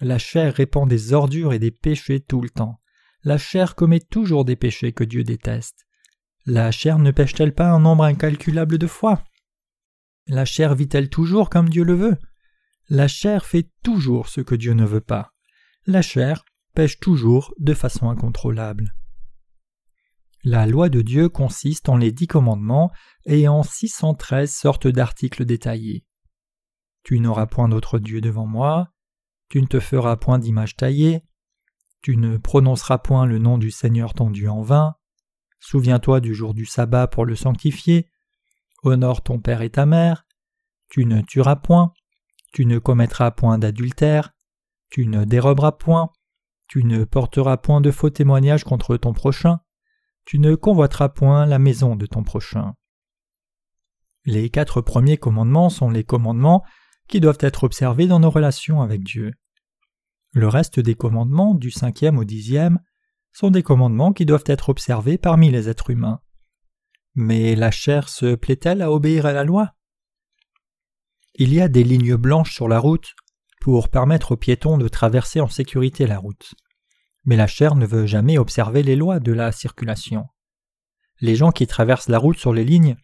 La 0.00 0.16
chair 0.16 0.54
répand 0.54 0.88
des 0.88 1.12
ordures 1.12 1.52
et 1.52 1.58
des 1.58 1.70
péchés 1.70 2.20
tout 2.20 2.40
le 2.40 2.48
temps. 2.48 2.80
La 3.24 3.36
chair 3.36 3.74
commet 3.74 4.00
toujours 4.00 4.46
des 4.46 4.56
péchés 4.56 4.92
que 4.92 5.04
Dieu 5.04 5.22
déteste. 5.22 5.84
La 6.46 6.70
chair 6.70 6.98
ne 6.98 7.10
pêche-t-elle 7.10 7.54
pas 7.54 7.70
un 7.70 7.80
nombre 7.80 8.04
incalculable 8.04 8.78
de 8.78 8.86
fois? 8.86 9.22
La 10.26 10.46
chair 10.46 10.74
vit-elle 10.74 11.10
toujours 11.10 11.50
comme 11.50 11.68
Dieu 11.68 11.84
le 11.84 11.94
veut? 11.94 12.16
La 12.88 13.06
chair 13.06 13.44
fait 13.44 13.68
toujours 13.82 14.28
ce 14.28 14.40
que 14.40 14.54
Dieu 14.54 14.72
ne 14.72 14.86
veut 14.86 15.02
pas. 15.02 15.34
La 15.86 16.00
chair 16.00 16.46
pêche 16.74 16.98
toujours 17.00 17.52
de 17.58 17.74
façon 17.74 18.08
incontrôlable. 18.08 18.94
La 20.46 20.66
loi 20.66 20.90
de 20.90 21.00
Dieu 21.00 21.30
consiste 21.30 21.88
en 21.88 21.96
les 21.96 22.12
dix 22.12 22.26
commandements 22.26 22.92
et 23.24 23.48
en 23.48 23.62
613 23.62 24.52
sortes 24.52 24.86
d'articles 24.86 25.46
détaillés. 25.46 26.04
Tu 27.02 27.18
n'auras 27.18 27.46
point 27.46 27.68
d'autre 27.68 27.98
Dieu 27.98 28.20
devant 28.20 28.46
moi, 28.46 28.94
tu 29.48 29.62
ne 29.62 29.66
te 29.66 29.80
feras 29.80 30.16
point 30.16 30.38
d'image 30.38 30.76
taillée, 30.76 31.22
Tu 32.02 32.18
ne 32.18 32.36
prononceras 32.36 32.98
point 32.98 33.24
le 33.24 33.38
nom 33.38 33.56
du 33.56 33.70
Seigneur 33.70 34.12
ton 34.12 34.30
Dieu 34.30 34.50
en 34.50 34.60
vain. 34.60 34.96
Souviens-toi 35.60 36.20
du 36.20 36.34
jour 36.34 36.52
du 36.52 36.66
sabbat 36.66 37.06
pour 37.06 37.24
le 37.24 37.34
sanctifier. 37.34 38.10
Honore 38.82 39.22
ton 39.22 39.40
père 39.40 39.62
et 39.62 39.70
ta 39.70 39.86
mère. 39.86 40.26
Tu 40.90 41.06
ne 41.06 41.22
tueras 41.22 41.56
point. 41.56 41.94
Tu 42.52 42.66
ne 42.66 42.78
commettras 42.78 43.30
point 43.30 43.56
d'adultère. 43.56 44.34
Tu 44.90 45.06
ne 45.06 45.24
déroberas 45.24 45.72
point. 45.72 46.10
Tu 46.68 46.84
ne 46.84 47.04
porteras 47.04 47.56
point 47.56 47.80
de 47.80 47.90
faux 47.90 48.10
témoignages 48.10 48.64
contre 48.64 48.98
ton 48.98 49.14
prochain. 49.14 49.60
Tu 50.24 50.38
ne 50.38 50.54
convoiteras 50.54 51.10
point 51.10 51.46
la 51.46 51.58
maison 51.58 51.96
de 51.96 52.06
ton 52.06 52.22
prochain. 52.22 52.74
Les 54.24 54.48
quatre 54.48 54.80
premiers 54.80 55.18
commandements 55.18 55.68
sont 55.68 55.90
les 55.90 56.04
commandements 56.04 56.64
qui 57.08 57.20
doivent 57.20 57.38
être 57.40 57.64
observés 57.64 58.06
dans 58.06 58.20
nos 58.20 58.30
relations 58.30 58.80
avec 58.80 59.02
Dieu. 59.02 59.32
Le 60.32 60.48
reste 60.48 60.80
des 60.80 60.94
commandements, 60.94 61.54
du 61.54 61.70
cinquième 61.70 62.18
au 62.18 62.24
dixième, 62.24 62.80
sont 63.32 63.50
des 63.50 63.62
commandements 63.62 64.12
qui 64.12 64.24
doivent 64.24 64.44
être 64.46 64.70
observés 64.70 65.18
parmi 65.18 65.50
les 65.50 65.68
êtres 65.68 65.90
humains. 65.90 66.20
Mais 67.14 67.54
la 67.54 67.70
chair 67.70 68.08
se 68.08 68.34
plaît-elle 68.34 68.82
à 68.82 68.90
obéir 68.90 69.26
à 69.26 69.32
la 69.32 69.44
loi? 69.44 69.74
Il 71.34 71.52
y 71.52 71.60
a 71.60 71.68
des 71.68 71.84
lignes 71.84 72.16
blanches 72.16 72.54
sur 72.54 72.68
la 72.68 72.78
route 72.78 73.14
pour 73.60 73.88
permettre 73.88 74.32
aux 74.32 74.36
piétons 74.36 74.78
de 74.78 74.88
traverser 74.88 75.40
en 75.40 75.48
sécurité 75.48 76.06
la 76.06 76.18
route. 76.18 76.54
Mais 77.24 77.36
la 77.36 77.46
chair 77.46 77.74
ne 77.74 77.86
veut 77.86 78.06
jamais 78.06 78.38
observer 78.38 78.82
les 78.82 78.96
lois 78.96 79.20
de 79.20 79.32
la 79.32 79.52
circulation. 79.52 80.26
Les 81.20 81.36
gens 81.36 81.52
qui 81.52 81.66
traversent 81.66 82.08
la 82.08 82.18
route 82.18 82.38
sur 82.38 82.52
les 82.52 82.64
lignes 82.64 82.96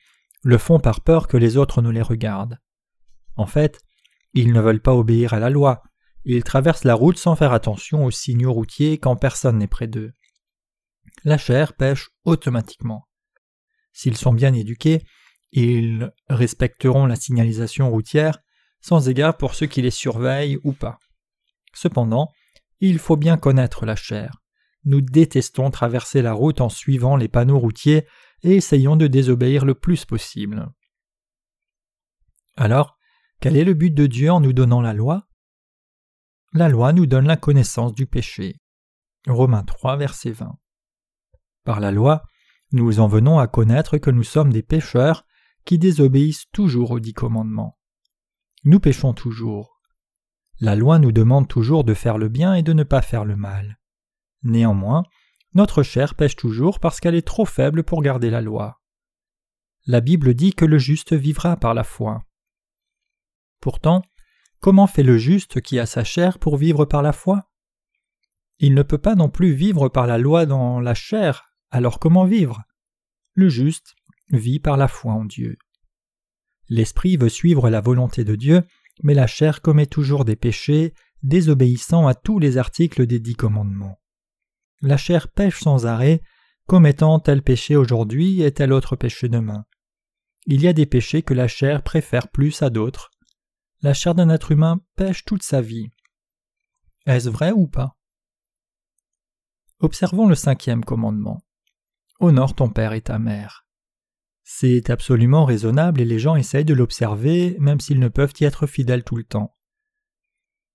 le 0.42 0.58
font 0.58 0.80
par 0.80 1.00
peur 1.00 1.28
que 1.28 1.36
les 1.36 1.56
autres 1.56 1.82
ne 1.82 1.90
les 1.90 2.02
regardent. 2.02 2.58
En 3.36 3.46
fait, 3.46 3.80
ils 4.34 4.52
ne 4.52 4.60
veulent 4.60 4.82
pas 4.82 4.94
obéir 4.94 5.34
à 5.34 5.38
la 5.38 5.50
loi, 5.50 5.82
ils 6.24 6.44
traversent 6.44 6.84
la 6.84 6.94
route 6.94 7.18
sans 7.18 7.36
faire 7.36 7.52
attention 7.52 8.04
aux 8.04 8.10
signaux 8.10 8.52
routiers 8.52 8.98
quand 8.98 9.16
personne 9.16 9.58
n'est 9.58 9.66
près 9.66 9.86
d'eux. 9.86 10.12
La 11.24 11.38
chair 11.38 11.72
pêche 11.74 12.10
automatiquement. 12.24 13.08
S'ils 13.92 14.16
sont 14.16 14.32
bien 14.32 14.54
éduqués, 14.54 15.02
ils 15.52 16.12
respecteront 16.28 17.06
la 17.06 17.16
signalisation 17.16 17.90
routière 17.90 18.38
sans 18.80 19.08
égard 19.08 19.36
pour 19.36 19.54
ceux 19.54 19.66
qui 19.66 19.82
les 19.82 19.90
surveillent 19.90 20.58
ou 20.62 20.72
pas. 20.72 20.98
Cependant, 21.74 22.30
il 22.80 22.98
faut 22.98 23.16
bien 23.16 23.36
connaître 23.36 23.86
la 23.86 23.96
chair. 23.96 24.42
Nous 24.84 25.00
détestons 25.00 25.70
traverser 25.70 26.22
la 26.22 26.32
route 26.32 26.60
en 26.60 26.68
suivant 26.68 27.16
les 27.16 27.28
panneaux 27.28 27.58
routiers 27.58 28.06
et 28.42 28.56
essayons 28.56 28.96
de 28.96 29.06
désobéir 29.06 29.64
le 29.64 29.74
plus 29.74 30.04
possible. 30.04 30.70
Alors, 32.56 32.98
quel 33.40 33.56
est 33.56 33.64
le 33.64 33.74
but 33.74 33.90
de 33.90 34.06
Dieu 34.06 34.30
en 34.30 34.40
nous 34.40 34.52
donnant 34.52 34.80
la 34.80 34.94
loi? 34.94 35.28
La 36.52 36.68
loi 36.68 36.92
nous 36.92 37.06
donne 37.06 37.26
la 37.26 37.36
connaissance 37.36 37.92
du 37.92 38.06
péché. 38.06 38.60
Romains 39.26 39.64
3, 39.64 39.96
verset 39.96 40.30
20. 40.30 40.58
Par 41.64 41.80
la 41.80 41.90
loi, 41.90 42.22
nous 42.72 43.00
en 43.00 43.06
venons 43.06 43.38
à 43.38 43.46
connaître 43.46 43.98
que 43.98 44.10
nous 44.10 44.22
sommes 44.22 44.52
des 44.52 44.62
pécheurs 44.62 45.26
qui 45.64 45.78
désobéissent 45.78 46.48
toujours 46.52 46.92
aux 46.92 47.00
dix 47.00 47.12
commandements. 47.12 47.78
Nous 48.64 48.80
péchons 48.80 49.12
toujours. 49.12 49.79
La 50.60 50.76
loi 50.76 50.98
nous 50.98 51.10
demande 51.10 51.48
toujours 51.48 51.84
de 51.84 51.94
faire 51.94 52.18
le 52.18 52.28
bien 52.28 52.54
et 52.54 52.62
de 52.62 52.74
ne 52.74 52.82
pas 52.82 53.00
faire 53.00 53.24
le 53.24 53.34
mal. 53.34 53.80
Néanmoins, 54.42 55.04
notre 55.54 55.82
chair 55.82 56.14
pêche 56.14 56.36
toujours 56.36 56.80
parce 56.80 57.00
qu'elle 57.00 57.14
est 57.14 57.26
trop 57.26 57.46
faible 57.46 57.82
pour 57.82 58.02
garder 58.02 58.28
la 58.28 58.42
loi. 58.42 58.80
La 59.86 60.02
Bible 60.02 60.34
dit 60.34 60.52
que 60.52 60.66
le 60.66 60.76
juste 60.76 61.14
vivra 61.14 61.56
par 61.56 61.72
la 61.72 61.82
foi. 61.82 62.24
Pourtant, 63.60 64.02
comment 64.60 64.86
fait 64.86 65.02
le 65.02 65.16
juste 65.16 65.62
qui 65.62 65.78
a 65.78 65.86
sa 65.86 66.04
chair 66.04 66.38
pour 66.38 66.58
vivre 66.58 66.84
par 66.84 67.00
la 67.00 67.12
foi? 67.12 67.50
Il 68.58 68.74
ne 68.74 68.82
peut 68.82 68.98
pas 68.98 69.14
non 69.14 69.30
plus 69.30 69.52
vivre 69.52 69.88
par 69.88 70.06
la 70.06 70.18
loi 70.18 70.44
dans 70.44 70.78
la 70.80 70.92
chair, 70.92 71.54
alors 71.70 71.98
comment 71.98 72.26
vivre? 72.26 72.62
Le 73.32 73.48
juste 73.48 73.94
vit 74.28 74.60
par 74.60 74.76
la 74.76 74.88
foi 74.88 75.14
en 75.14 75.24
Dieu. 75.24 75.56
L'esprit 76.68 77.16
veut 77.16 77.30
suivre 77.30 77.70
la 77.70 77.80
volonté 77.80 78.24
de 78.24 78.36
Dieu, 78.36 78.64
mais 79.02 79.14
la 79.14 79.26
chair 79.26 79.62
commet 79.62 79.86
toujours 79.86 80.24
des 80.24 80.36
péchés, 80.36 80.94
désobéissant 81.22 82.06
à 82.06 82.14
tous 82.14 82.38
les 82.38 82.58
articles 82.58 83.06
des 83.06 83.20
dix 83.20 83.34
commandements 83.34 84.00
la 84.82 84.96
chair 84.96 85.28
pêche 85.28 85.60
sans 85.60 85.86
arrêt, 85.86 86.22
commettant 86.66 87.20
tel 87.20 87.42
péché 87.42 87.76
aujourd'hui 87.76 88.42
et 88.42 88.52
tel 88.52 88.72
autre 88.72 88.96
péché 88.96 89.28
demain. 89.28 89.64
Il 90.46 90.62
y 90.62 90.68
a 90.68 90.72
des 90.72 90.86
péchés 90.86 91.22
que 91.22 91.34
la 91.34 91.48
chair 91.48 91.82
préfère 91.82 92.28
plus 92.28 92.62
à 92.62 92.70
d'autres. 92.70 93.10
La 93.82 93.94
chair 93.94 94.14
d'un 94.14 94.30
être 94.30 94.52
humain 94.52 94.80
pêche 94.96 95.24
toute 95.24 95.42
sa 95.42 95.60
vie. 95.60 95.90
Est-ce 97.06 97.28
vrai 97.28 97.52
ou 97.52 97.66
pas? 97.66 97.96
Observons 99.80 100.26
le 100.26 100.34
cinquième 100.34 100.84
commandement. 100.84 101.42
Honore 102.20 102.54
ton 102.54 102.68
père 102.68 102.92
et 102.92 103.00
ta 103.00 103.18
mère. 103.18 103.66
C'est 104.52 104.90
absolument 104.90 105.44
raisonnable 105.44 106.00
et 106.00 106.04
les 106.04 106.18
gens 106.18 106.34
essayent 106.34 106.64
de 106.64 106.74
l'observer 106.74 107.56
même 107.60 107.78
s'ils 107.78 108.00
ne 108.00 108.08
peuvent 108.08 108.34
y 108.40 108.44
être 108.44 108.66
fidèles 108.66 109.04
tout 109.04 109.14
le 109.14 109.22
temps. 109.22 109.56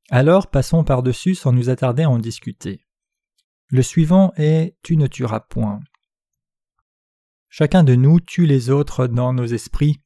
Alors 0.09 0.49
passons 0.49 0.85
par-dessus 0.85 1.35
sans 1.35 1.51
nous 1.51 1.69
attarder 1.69 2.03
à 2.03 2.09
en 2.09 2.17
discuter. 2.17 2.87
Le 3.67 3.81
suivant 3.81 4.31
est 4.37 4.77
Tu 4.81 4.95
ne 4.95 5.07
tueras 5.07 5.41
point. 5.41 5.81
Chacun 7.49 7.83
de 7.83 7.95
nous 7.95 8.21
tue 8.21 8.45
les 8.45 8.69
autres 8.69 9.07
dans 9.07 9.33
nos 9.33 9.45
esprits, 9.45 10.01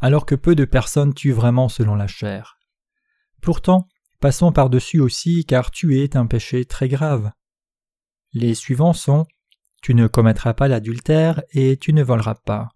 alors 0.00 0.24
que 0.24 0.34
peu 0.34 0.54
de 0.54 0.64
personnes 0.64 1.12
tuent 1.12 1.30
vraiment 1.30 1.68
selon 1.68 1.96
la 1.96 2.06
chair. 2.06 2.58
Pourtant, 3.42 3.86
passons 4.20 4.50
par-dessus 4.50 4.98
aussi 4.98 5.44
car 5.44 5.70
tuer 5.70 6.04
est 6.04 6.16
un 6.16 6.26
péché 6.26 6.64
très 6.64 6.88
grave. 6.88 7.30
Les 8.32 8.54
suivants 8.54 8.94
sont 8.94 9.26
Tu 9.82 9.94
ne 9.94 10.06
commettras 10.06 10.54
pas 10.54 10.68
l'adultère 10.68 11.42
et 11.50 11.76
tu 11.76 11.92
ne 11.92 12.02
voleras 12.02 12.34
pas. 12.34 12.70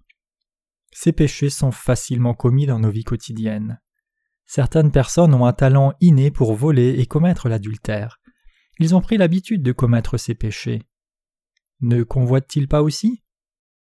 Ces 0.96 1.12
péchés 1.12 1.50
sont 1.50 1.72
facilement 1.72 2.34
commis 2.34 2.66
dans 2.66 2.78
nos 2.78 2.90
vies 2.90 3.02
quotidiennes. 3.02 3.80
Certaines 4.46 4.92
personnes 4.92 5.34
ont 5.34 5.44
un 5.44 5.52
talent 5.52 5.92
inné 6.00 6.30
pour 6.30 6.54
voler 6.54 7.00
et 7.00 7.06
commettre 7.06 7.48
l'adultère. 7.48 8.20
Ils 8.78 8.94
ont 8.94 9.00
pris 9.00 9.16
l'habitude 9.16 9.62
de 9.62 9.72
commettre 9.72 10.18
ces 10.18 10.36
péchés. 10.36 10.82
Ne 11.80 12.04
convoitent-ils 12.04 12.68
pas 12.68 12.80
aussi? 12.80 13.24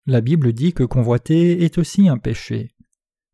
La 0.07 0.19
Bible 0.19 0.51
dit 0.51 0.73
que 0.73 0.83
convoiter 0.83 1.63
est 1.63 1.77
aussi 1.77 2.09
un 2.09 2.17
péché. 2.17 2.71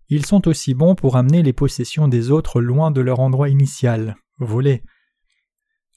Ils 0.09 0.25
sont 0.25 0.49
aussi 0.49 0.73
bons 0.73 0.95
pour 0.95 1.15
amener 1.15 1.41
les 1.41 1.53
possessions 1.53 2.09
des 2.09 2.29
autres 2.29 2.59
loin 2.59 2.91
de 2.91 2.99
leur 2.99 3.21
endroit 3.21 3.47
initial, 3.47 4.17
voler. 4.37 4.83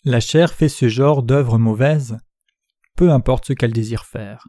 La 0.05 0.21
chair 0.21 0.53
fait 0.55 0.69
ce 0.69 0.89
genre 0.89 1.25
d'œuvres 1.25 1.59
mauvaises, 1.59 2.19
peu 2.95 3.11
importe 3.11 3.47
ce 3.47 3.53
qu'elle 3.53 3.73
désire 3.73 4.05
faire. 4.05 4.47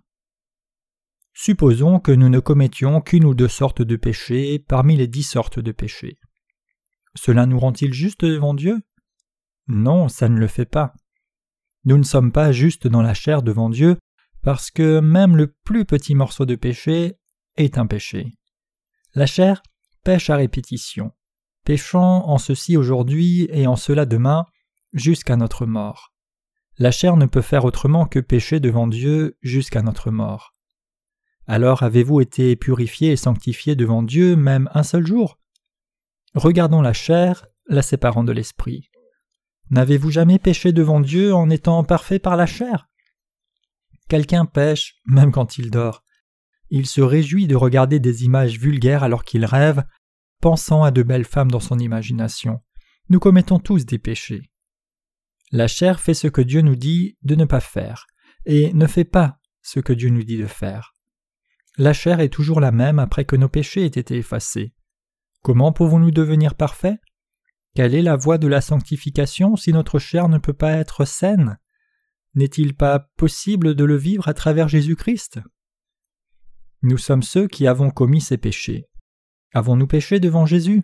Supposons 1.37 1.99
que 1.99 2.13
nous 2.13 2.29
ne 2.29 2.39
commettions 2.39 3.01
qu'une 3.01 3.25
ou 3.25 3.35
deux 3.35 3.49
sortes 3.49 3.81
de 3.81 3.97
péchés 3.97 4.57
parmi 4.57 4.95
les 4.95 5.07
dix 5.07 5.23
sortes 5.23 5.59
de 5.59 5.73
péchés. 5.73 6.17
Cela 7.13 7.45
nous 7.45 7.59
rend-il 7.59 7.93
juste 7.93 8.23
devant 8.23 8.53
Dieu? 8.53 8.81
Non, 9.67 10.07
ça 10.07 10.29
ne 10.29 10.39
le 10.39 10.47
fait 10.47 10.65
pas. 10.65 10.93
Nous 11.83 11.97
ne 11.97 12.03
sommes 12.03 12.31
pas 12.31 12.53
justes 12.53 12.87
dans 12.87 13.01
la 13.01 13.13
chair 13.13 13.43
devant 13.43 13.69
Dieu, 13.69 13.97
parce 14.43 14.71
que 14.71 15.01
même 15.01 15.35
le 15.35 15.53
plus 15.65 15.83
petit 15.83 16.15
morceau 16.15 16.45
de 16.45 16.55
péché 16.55 17.17
est 17.57 17.77
un 17.77 17.85
péché. 17.85 18.31
La 19.13 19.25
chair 19.25 19.61
pêche 20.05 20.29
à 20.29 20.37
répétition, 20.37 21.11
péchant 21.65 22.29
en 22.29 22.37
ceci 22.37 22.77
aujourd'hui 22.77 23.49
et 23.51 23.67
en 23.67 23.75
cela 23.75 24.05
demain, 24.05 24.45
jusqu'à 24.93 25.35
notre 25.35 25.65
mort. 25.65 26.13
La 26.77 26.91
chair 26.91 27.17
ne 27.17 27.25
peut 27.25 27.41
faire 27.41 27.65
autrement 27.65 28.05
que 28.05 28.19
pécher 28.19 28.61
devant 28.61 28.87
Dieu 28.87 29.37
jusqu'à 29.41 29.81
notre 29.81 30.11
mort. 30.11 30.54
Alors 31.47 31.83
avez-vous 31.83 32.21
été 32.21 32.55
purifié 32.55 33.11
et 33.11 33.17
sanctifié 33.17 33.75
devant 33.75 34.01
Dieu 34.01 34.35
même 34.35 34.69
un 34.73 34.83
seul 34.83 35.05
jour? 35.05 35.39
Regardons 36.33 36.81
la 36.81 36.93
chair, 36.93 37.47
la 37.67 37.81
séparant 37.81 38.23
de 38.23 38.31
l'esprit. 38.31 38.89
N'avez-vous 39.69 40.11
jamais 40.11 40.39
péché 40.39 40.73
devant 40.73 40.99
Dieu 40.99 41.33
en 41.33 41.49
étant 41.49 41.83
parfait 41.83 42.19
par 42.19 42.35
la 42.35 42.45
chair? 42.45 42.87
Quelqu'un 44.09 44.45
pêche, 44.45 44.95
même 45.05 45.31
quand 45.31 45.57
il 45.57 45.71
dort. 45.71 46.03
Il 46.69 46.87
se 46.87 47.01
réjouit 47.01 47.47
de 47.47 47.55
regarder 47.55 47.99
des 47.99 48.23
images 48.23 48.59
vulgaires 48.59 49.03
alors 49.03 49.23
qu'il 49.23 49.45
rêve, 49.45 49.83
pensant 50.41 50.83
à 50.83 50.91
de 50.91 51.03
belles 51.03 51.25
femmes 51.25 51.51
dans 51.51 51.59
son 51.59 51.79
imagination. 51.79 52.61
Nous 53.09 53.19
commettons 53.19 53.59
tous 53.59 53.85
des 53.85 53.99
péchés. 53.99 54.51
La 55.51 55.67
chair 55.67 55.99
fait 55.99 56.15
ce 56.15 56.27
que 56.27 56.41
Dieu 56.41 56.61
nous 56.61 56.75
dit 56.75 57.17
de 57.21 57.35
ne 57.35 57.45
pas 57.45 57.59
faire, 57.59 58.07
et 58.45 58.73
ne 58.73 58.87
fait 58.87 59.05
pas 59.05 59.39
ce 59.61 59.79
que 59.79 59.93
Dieu 59.93 60.09
nous 60.09 60.23
dit 60.23 60.37
de 60.37 60.47
faire. 60.47 60.94
La 61.77 61.93
chair 61.93 62.21
est 62.21 62.29
toujours 62.29 62.61
la 62.61 62.71
même 62.71 62.99
après 62.99 63.25
que 63.25 63.35
nos 63.35 63.49
péchés 63.49 63.83
aient 63.83 63.87
été 63.87 64.15
effacés. 64.17 64.73
Comment 65.41 65.73
pouvons-nous 65.73 66.11
devenir 66.11 66.55
parfaits? 66.55 66.99
Quelle 67.75 67.93
est 67.93 68.01
la 68.01 68.15
voie 68.15 68.37
de 68.37 68.47
la 68.47 68.61
sanctification 68.61 69.57
si 69.57 69.73
notre 69.73 69.99
chair 69.99 70.29
ne 70.29 70.37
peut 70.37 70.53
pas 70.53 70.71
être 70.71 71.03
saine? 71.03 71.59
N'est-il 72.33 72.75
pas 72.75 72.99
possible 73.17 73.75
de 73.75 73.83
le 73.83 73.97
vivre 73.97 74.29
à 74.29 74.33
travers 74.33 74.69
Jésus-Christ? 74.69 75.41
Nous 76.81 76.97
sommes 76.97 77.23
ceux 77.23 77.47
qui 77.49 77.67
avons 77.67 77.91
commis 77.91 78.21
ces 78.21 78.37
péchés. 78.37 78.87
Avons-nous 79.53 79.87
péché 79.87 80.21
devant 80.21 80.45
Jésus? 80.45 80.83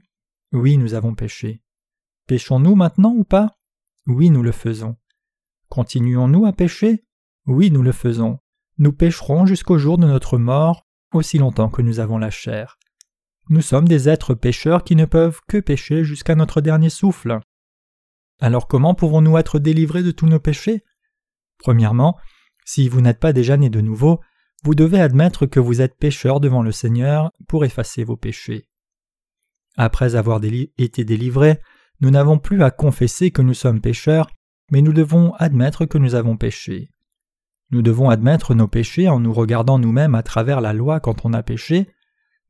Oui, 0.51 0.75
nous 0.75 0.93
avons 0.93 1.15
péché. 1.15 1.63
Péchons-nous 2.27 2.75
maintenant 2.75 3.13
ou 3.13 3.23
pas? 3.23 3.57
Oui, 4.07 4.29
nous 4.29 4.43
le 4.43 4.51
faisons. 4.51 4.97
Continuons-nous 5.69 6.45
à 6.45 6.51
pécher? 6.51 7.05
Oui, 7.45 7.71
nous 7.71 7.83
le 7.83 7.93
faisons. 7.93 8.39
Nous 8.81 8.93
pécherons 8.93 9.45
jusqu'au 9.45 9.77
jour 9.77 9.99
de 9.99 10.07
notre 10.07 10.39
mort, 10.39 10.87
aussi 11.13 11.37
longtemps 11.37 11.69
que 11.69 11.83
nous 11.83 11.99
avons 11.99 12.17
la 12.17 12.31
chair. 12.31 12.79
Nous 13.47 13.61
sommes 13.61 13.87
des 13.87 14.09
êtres 14.09 14.33
pécheurs 14.33 14.83
qui 14.83 14.95
ne 14.95 15.05
peuvent 15.05 15.39
que 15.47 15.59
pécher 15.59 16.03
jusqu'à 16.03 16.33
notre 16.33 16.61
dernier 16.61 16.89
souffle. 16.89 17.41
Alors 18.39 18.67
comment 18.67 18.95
pouvons-nous 18.95 19.37
être 19.37 19.59
délivrés 19.59 20.01
de 20.01 20.09
tous 20.09 20.25
nos 20.25 20.39
péchés? 20.39 20.83
Premièrement, 21.59 22.17
si 22.65 22.89
vous 22.89 23.01
n'êtes 23.01 23.19
pas 23.19 23.33
déjà 23.33 23.55
né 23.55 23.69
de 23.69 23.81
nouveau, 23.81 24.19
vous 24.63 24.73
devez 24.73 24.99
admettre 24.99 25.45
que 25.45 25.59
vous 25.59 25.79
êtes 25.79 25.99
pécheur 25.99 26.39
devant 26.39 26.63
le 26.63 26.71
Seigneur 26.71 27.31
pour 27.47 27.65
effacer 27.65 28.03
vos 28.03 28.17
péchés. 28.17 28.67
Après 29.77 30.15
avoir 30.15 30.41
été 30.79 31.05
délivrés, 31.05 31.59
nous 31.99 32.09
n'avons 32.09 32.39
plus 32.39 32.63
à 32.63 32.71
confesser 32.71 33.29
que 33.29 33.43
nous 33.43 33.53
sommes 33.53 33.79
pécheurs, 33.79 34.31
mais 34.71 34.81
nous 34.81 34.91
devons 34.91 35.33
admettre 35.35 35.85
que 35.85 35.99
nous 35.99 36.15
avons 36.15 36.35
péché. 36.35 36.89
Nous 37.71 37.81
devons 37.81 38.09
admettre 38.09 38.53
nos 38.53 38.67
péchés 38.67 39.07
en 39.07 39.19
nous 39.19 39.33
regardant 39.33 39.79
nous-mêmes 39.79 40.15
à 40.15 40.23
travers 40.23 40.59
la 40.59 40.73
loi 40.73 40.99
quand 40.99 41.25
on 41.25 41.33
a 41.33 41.41
péché, 41.41 41.87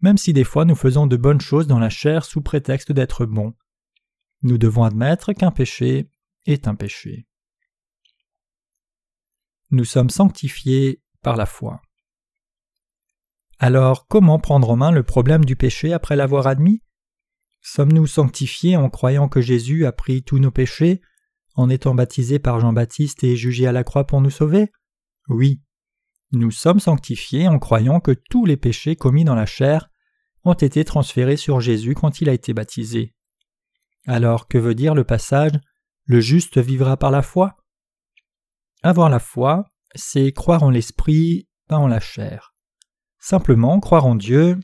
même 0.02 0.18
si 0.18 0.34
des 0.34 0.44
fois 0.44 0.66
nous 0.66 0.76
faisons 0.76 1.06
de 1.06 1.16
bonnes 1.16 1.42
choses 1.42 1.68
dans 1.68 1.80
la 1.80 1.90
chair 1.90 2.26
sous 2.26 2.42
prétexte 2.42 2.92
d'être 2.92 3.26
bons. 3.26 3.54
Nous 4.42 4.58
devons 4.58 4.84
admettre 4.84 5.34
qu'un 5.34 5.52
péché 5.52 6.10
est 6.48 6.68
un 6.68 6.74
péché. 6.74 7.28
Nous 9.70 9.86
sommes 9.86 10.10
sanctifiés 10.10 11.04
par 11.22 11.36
la 11.36 11.46
foi. 11.46 11.82
Alors 13.60 14.08
comment 14.08 14.40
prendre 14.40 14.72
en 14.72 14.76
main 14.76 14.92
le 14.92 15.04
problème 15.04 15.46
du 15.46 15.56
péché 15.56 15.94
après 15.94 16.16
l'avoir 16.16 16.48
admis? 16.48 16.82
Sommes-nous 17.62 18.08
sanctifiés 18.08 18.76
en 18.76 18.90
croyant 18.90 19.30
que 19.30 19.40
Jésus 19.40 19.86
a 19.86 19.92
pris 19.92 20.24
tous 20.24 20.40
nos 20.40 20.50
péchés, 20.50 21.00
en 21.54 21.70
étant 21.70 21.94
baptisé 21.94 22.40
par 22.40 22.60
Jean-Baptiste 22.60 23.24
et 23.24 23.36
jugé 23.36 23.68
à 23.68 23.72
la 23.72 23.84
croix 23.84 24.08
pour 24.08 24.20
nous 24.20 24.32
sauver? 24.32 24.72
Oui. 25.28 25.62
Nous 26.32 26.52
sommes 26.52 26.80
sanctifiés 26.80 27.48
en 27.48 27.60
croyant 27.60 28.00
que 28.00 28.12
tous 28.12 28.46
les 28.46 28.58
péchés 28.58 28.96
commis 28.96 29.24
dans 29.24 29.36
la 29.36 29.46
chair 29.46 29.90
ont 30.44 30.54
été 30.54 30.86
transférés 30.86 31.38
sur 31.38 31.60
Jésus 31.60 31.94
quand 31.94 32.22
il 32.22 32.30
a 32.30 32.34
été 32.34 32.54
baptisé. 32.54 33.14
Alors 34.08 34.48
que 34.48 34.58
veut 34.58 34.76
dire 34.76 34.96
le 34.96 35.04
passage 35.04 35.52
Le 36.06 36.20
juste 36.20 36.58
vivra 36.58 36.98
par 36.98 37.12
la 37.12 37.22
foi 37.22 37.58
Avoir 38.82 39.10
la 39.10 39.20
foi, 39.20 39.66
c'est 39.94 40.32
croire 40.32 40.64
en 40.64 40.70
l'esprit, 40.70 41.48
pas 41.68 41.78
en 41.78 41.88
la 41.88 42.00
chair. 42.00 42.56
Simplement 43.20 43.80
croire 43.80 44.06
en 44.06 44.16
Dieu, 44.16 44.58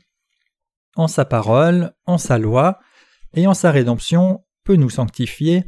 en 0.96 1.06
sa 1.06 1.24
parole, 1.24 1.94
en 2.06 2.18
sa 2.18 2.38
loi, 2.38 2.80
et 3.34 3.46
en 3.46 3.54
sa 3.54 3.70
rédemption 3.70 4.44
peut 4.64 4.76
nous 4.76 4.90
sanctifier, 4.90 5.64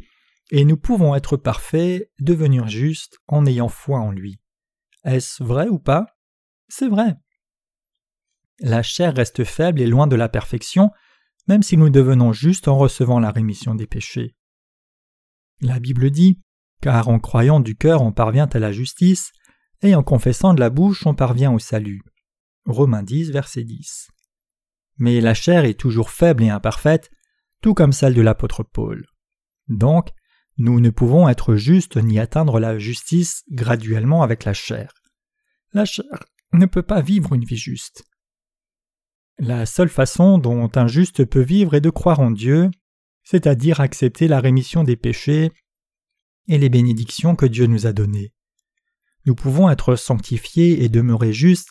et 0.50 0.64
nous 0.64 0.76
pouvons 0.76 1.14
être 1.14 1.36
parfaits, 1.36 2.10
devenir 2.18 2.66
justes 2.66 3.18
en 3.28 3.46
ayant 3.46 3.68
foi 3.68 4.00
en 4.00 4.10
lui. 4.10 4.39
Est-ce 5.04 5.42
vrai 5.42 5.68
ou 5.68 5.78
pas? 5.78 6.06
C'est 6.68 6.88
vrai. 6.88 7.16
La 8.60 8.82
chair 8.82 9.14
reste 9.14 9.44
faible 9.44 9.80
et 9.80 9.86
loin 9.86 10.06
de 10.06 10.16
la 10.16 10.28
perfection, 10.28 10.90
même 11.48 11.62
si 11.62 11.76
nous 11.76 11.90
devenons 11.90 12.32
justes 12.32 12.68
en 12.68 12.76
recevant 12.76 13.18
la 13.18 13.30
rémission 13.30 13.74
des 13.74 13.86
péchés. 13.86 14.36
La 15.60 15.80
Bible 15.80 16.10
dit 16.10 16.40
Car 16.82 17.08
en 17.08 17.18
croyant 17.18 17.60
du 17.60 17.76
cœur 17.76 18.02
on 18.02 18.12
parvient 18.12 18.48
à 18.52 18.58
la 18.58 18.72
justice, 18.72 19.32
et 19.82 19.94
en 19.94 20.02
confessant 20.02 20.52
de 20.54 20.60
la 20.60 20.70
bouche 20.70 21.06
on 21.06 21.14
parvient 21.14 21.52
au 21.52 21.58
salut. 21.58 22.02
Romains 22.66 23.02
10, 23.02 23.30
verset 23.30 23.64
10. 23.64 24.08
Mais 24.98 25.20
la 25.20 25.32
chair 25.32 25.64
est 25.64 25.78
toujours 25.78 26.10
faible 26.10 26.42
et 26.42 26.50
imparfaite, 26.50 27.10
tout 27.62 27.72
comme 27.72 27.92
celle 27.92 28.14
de 28.14 28.20
l'apôtre 28.20 28.62
Paul. 28.62 29.06
Donc, 29.68 30.10
nous 30.60 30.78
ne 30.78 30.90
pouvons 30.90 31.26
être 31.26 31.54
justes 31.56 31.96
ni 31.96 32.18
atteindre 32.18 32.60
la 32.60 32.78
justice 32.78 33.44
graduellement 33.50 34.22
avec 34.22 34.44
la 34.44 34.52
chair. 34.52 34.92
La 35.72 35.86
chair 35.86 36.26
ne 36.52 36.66
peut 36.66 36.82
pas 36.82 37.00
vivre 37.00 37.32
une 37.34 37.46
vie 37.46 37.56
juste. 37.56 38.04
La 39.38 39.64
seule 39.64 39.88
façon 39.88 40.36
dont 40.36 40.70
un 40.74 40.86
juste 40.86 41.24
peut 41.24 41.40
vivre 41.40 41.74
est 41.74 41.80
de 41.80 41.88
croire 41.88 42.20
en 42.20 42.30
Dieu, 42.30 42.70
c'est-à-dire 43.22 43.80
accepter 43.80 44.28
la 44.28 44.38
rémission 44.38 44.84
des 44.84 44.96
péchés 44.96 45.50
et 46.46 46.58
les 46.58 46.68
bénédictions 46.68 47.36
que 47.36 47.46
Dieu 47.46 47.64
nous 47.64 47.86
a 47.86 47.94
données. 47.94 48.34
Nous 49.24 49.34
pouvons 49.34 49.70
être 49.70 49.96
sanctifiés 49.96 50.84
et 50.84 50.90
demeurer 50.90 51.32
justes 51.32 51.70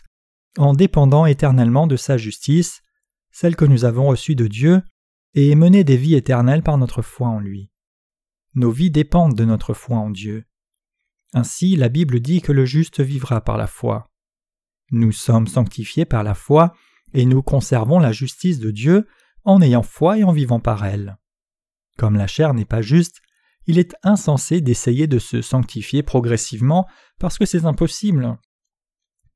en 0.57 0.73
dépendant 0.73 1.27
éternellement 1.27 1.85
de 1.85 1.95
sa 1.95 2.17
justice, 2.17 2.81
celle 3.29 3.55
que 3.55 3.65
nous 3.65 3.85
avons 3.85 4.07
reçue 4.07 4.33
de 4.33 4.47
Dieu, 4.47 4.81
et 5.35 5.53
mener 5.53 5.83
des 5.83 5.97
vies 5.97 6.15
éternelles 6.15 6.63
par 6.63 6.79
notre 6.79 7.03
foi 7.03 7.27
en 7.27 7.39
lui. 7.39 7.69
Nos 8.55 8.71
vies 8.71 8.91
dépendent 8.91 9.35
de 9.35 9.45
notre 9.45 9.73
foi 9.73 9.97
en 9.97 10.09
Dieu. 10.09 10.45
Ainsi, 11.33 11.75
la 11.75 11.89
Bible 11.89 12.19
dit 12.19 12.41
que 12.41 12.51
le 12.51 12.65
juste 12.65 13.01
vivra 13.01 13.41
par 13.41 13.57
la 13.57 13.67
foi. 13.67 14.09
Nous 14.91 15.11
sommes 15.11 15.47
sanctifiés 15.47 16.05
par 16.05 16.23
la 16.23 16.33
foi, 16.33 16.73
et 17.13 17.25
nous 17.25 17.43
conservons 17.43 17.99
la 17.99 18.11
justice 18.11 18.59
de 18.59 18.71
Dieu 18.71 19.07
en 19.43 19.61
ayant 19.61 19.83
foi 19.83 20.17
et 20.17 20.23
en 20.23 20.31
vivant 20.31 20.59
par 20.59 20.85
elle. 20.85 21.17
Comme 21.97 22.15
la 22.15 22.27
chair 22.27 22.53
n'est 22.53 22.65
pas 22.65 22.81
juste, 22.81 23.21
il 23.67 23.77
est 23.77 23.95
insensé 24.03 24.61
d'essayer 24.61 25.07
de 25.07 25.19
se 25.19 25.41
sanctifier 25.41 26.01
progressivement 26.01 26.87
parce 27.19 27.37
que 27.37 27.45
c'est 27.45 27.65
impossible. 27.65 28.37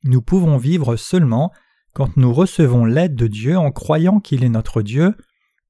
Nous 0.03 0.21
pouvons 0.21 0.57
vivre 0.57 0.95
seulement 0.95 1.51
quand 1.93 2.17
nous 2.17 2.33
recevons 2.33 2.85
l'aide 2.85 3.15
de 3.15 3.27
Dieu 3.27 3.57
en 3.57 3.71
croyant 3.71 4.19
qu'il 4.19 4.43
est 4.43 4.49
notre 4.49 4.81
Dieu, 4.81 5.15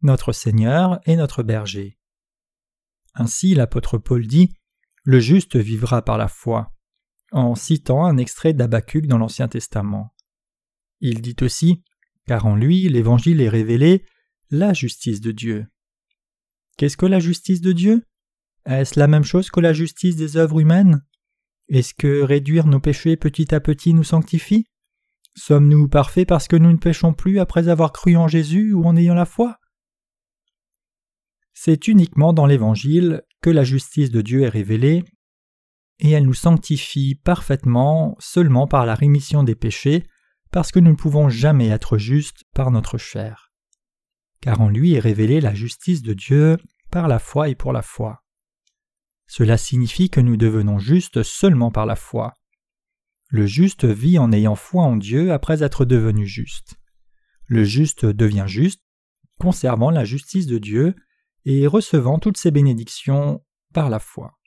notre 0.02 0.32
Seigneur 0.32 1.00
et 1.06 1.16
notre 1.16 1.44
berger. 1.44 1.98
Ainsi 3.15 3.54
l'apôtre 3.54 3.97
Paul 3.97 4.26
dit 4.26 4.54
Le 5.04 5.19
juste 5.19 5.56
vivra 5.56 6.04
par 6.04 6.17
la 6.17 6.28
foi, 6.28 6.73
en 7.32 7.56
citant 7.56 8.06
un 8.06 8.17
extrait 8.17 8.54
d'Abacuc 8.54 9.08
dans 9.08 9.17
l'Ancien 9.17 9.47
Testament. 9.47 10.13
Il 10.99 11.21
dit 11.21 11.36
aussi 11.41 11.84
Car 12.26 12.45
en 12.45 12.56
lui 12.56 12.88
l'Évangile 12.89 13.41
est 13.41 13.49
révélé, 13.49 14.06
la 14.49 14.73
justice 14.73 15.21
de 15.21 15.32
Dieu. 15.32 15.67
Qu'est-ce 16.78 16.97
que 16.97 17.06
la 17.06 17.19
justice 17.19 17.62
de 17.62 17.71
Dieu? 17.71 18.06
Est-ce 18.65 18.99
la 18.99 19.08
même 19.08 19.23
chose 19.23 19.49
que 19.49 19.60
la 19.60 19.73
justice 19.73 20.15
des 20.15 20.38
œuvres 20.38 20.60
humaines? 20.60 21.04
Est-ce 21.69 21.93
que 21.93 22.21
réduire 22.21 22.67
nos 22.67 22.80
péchés 22.80 23.17
petit 23.17 23.54
à 23.54 23.60
petit 23.60 23.93
nous 23.93 24.04
sanctifie? 24.04 24.65
Sommes-nous 25.36 25.88
parfaits 25.88 26.28
parce 26.28 26.47
que 26.47 26.56
nous 26.56 26.71
ne 26.71 26.78
péchons 26.78 27.13
plus 27.13 27.39
après 27.39 27.67
avoir 27.67 27.91
cru 27.91 28.15
en 28.15 28.28
Jésus 28.28 28.73
ou 28.73 28.86
en 28.86 28.95
ayant 28.95 29.15
la 29.15 29.26
foi? 29.26 29.60
C'est 31.54 31.88
uniquement 31.88 32.34
dans 32.34 32.46
l'Évangile 32.46 33.24
que 33.42 33.50
la 33.50 33.63
justice 33.63 34.10
de 34.10 34.22
Dieu 34.22 34.44
est 34.44 34.50
révélée, 34.50 35.04
et 36.00 36.12
elle 36.12 36.26
nous 36.26 36.34
sanctifie 36.34 37.16
parfaitement 37.16 38.16
seulement 38.20 38.68
par 38.68 38.86
la 38.86 38.96
rémission 38.96 39.44
des 39.44 39.56
péchés, 39.56 40.04
parce 40.52 40.72
que 40.72 40.80
nous 40.80 40.92
ne 40.92 40.96
pouvons 40.96 41.30
jamais 41.30 41.68
être 41.68 41.98
justes 41.98 42.44
par 42.54 42.72
notre 42.72 42.98
chair. 42.98 43.52
Car 44.42 44.62
en 44.62 44.70
lui 44.70 44.94
est 44.94 45.00
révélée 45.00 45.42
la 45.42 45.54
justice 45.54 46.02
de 46.02 46.13
Dieu 46.13 46.58
par 46.92 47.08
la 47.08 47.20
foi 47.20 47.50
et 47.50 47.56
pour 47.56 47.74
la 47.74 47.82
foi. 47.82 48.24
Cela 49.28 49.58
signifie 49.58 50.10
que 50.10 50.20
nous 50.20 50.38
devenons 50.38 50.80
justes 50.80 51.24
seulement 51.24 51.72
par 51.72 51.86
la 51.86 51.96
foi. 51.96 52.34
Le 53.30 53.48
juste 53.48 53.86
vit 53.86 54.20
en 54.20 54.32
ayant 54.32 54.56
foi 54.56 54.84
en 54.84 54.96
Dieu 54.96 55.32
après 55.32 55.63
être 55.63 55.86
devenu 55.86 56.28
juste. 56.28 56.76
Le 57.48 57.63
juste 57.63 58.06
devient 58.06 58.46
juste, 58.48 58.82
conservant 59.39 59.89
la 59.89 60.06
justice 60.06 60.46
de 60.46 60.60
Dieu 60.60 60.96
et 61.46 61.68
recevant 61.68 62.20
toutes 62.20 62.38
ses 62.38 62.52
bénédictions 62.52 63.44
par 63.74 63.90
la 63.90 64.00
foi. 64.00 64.40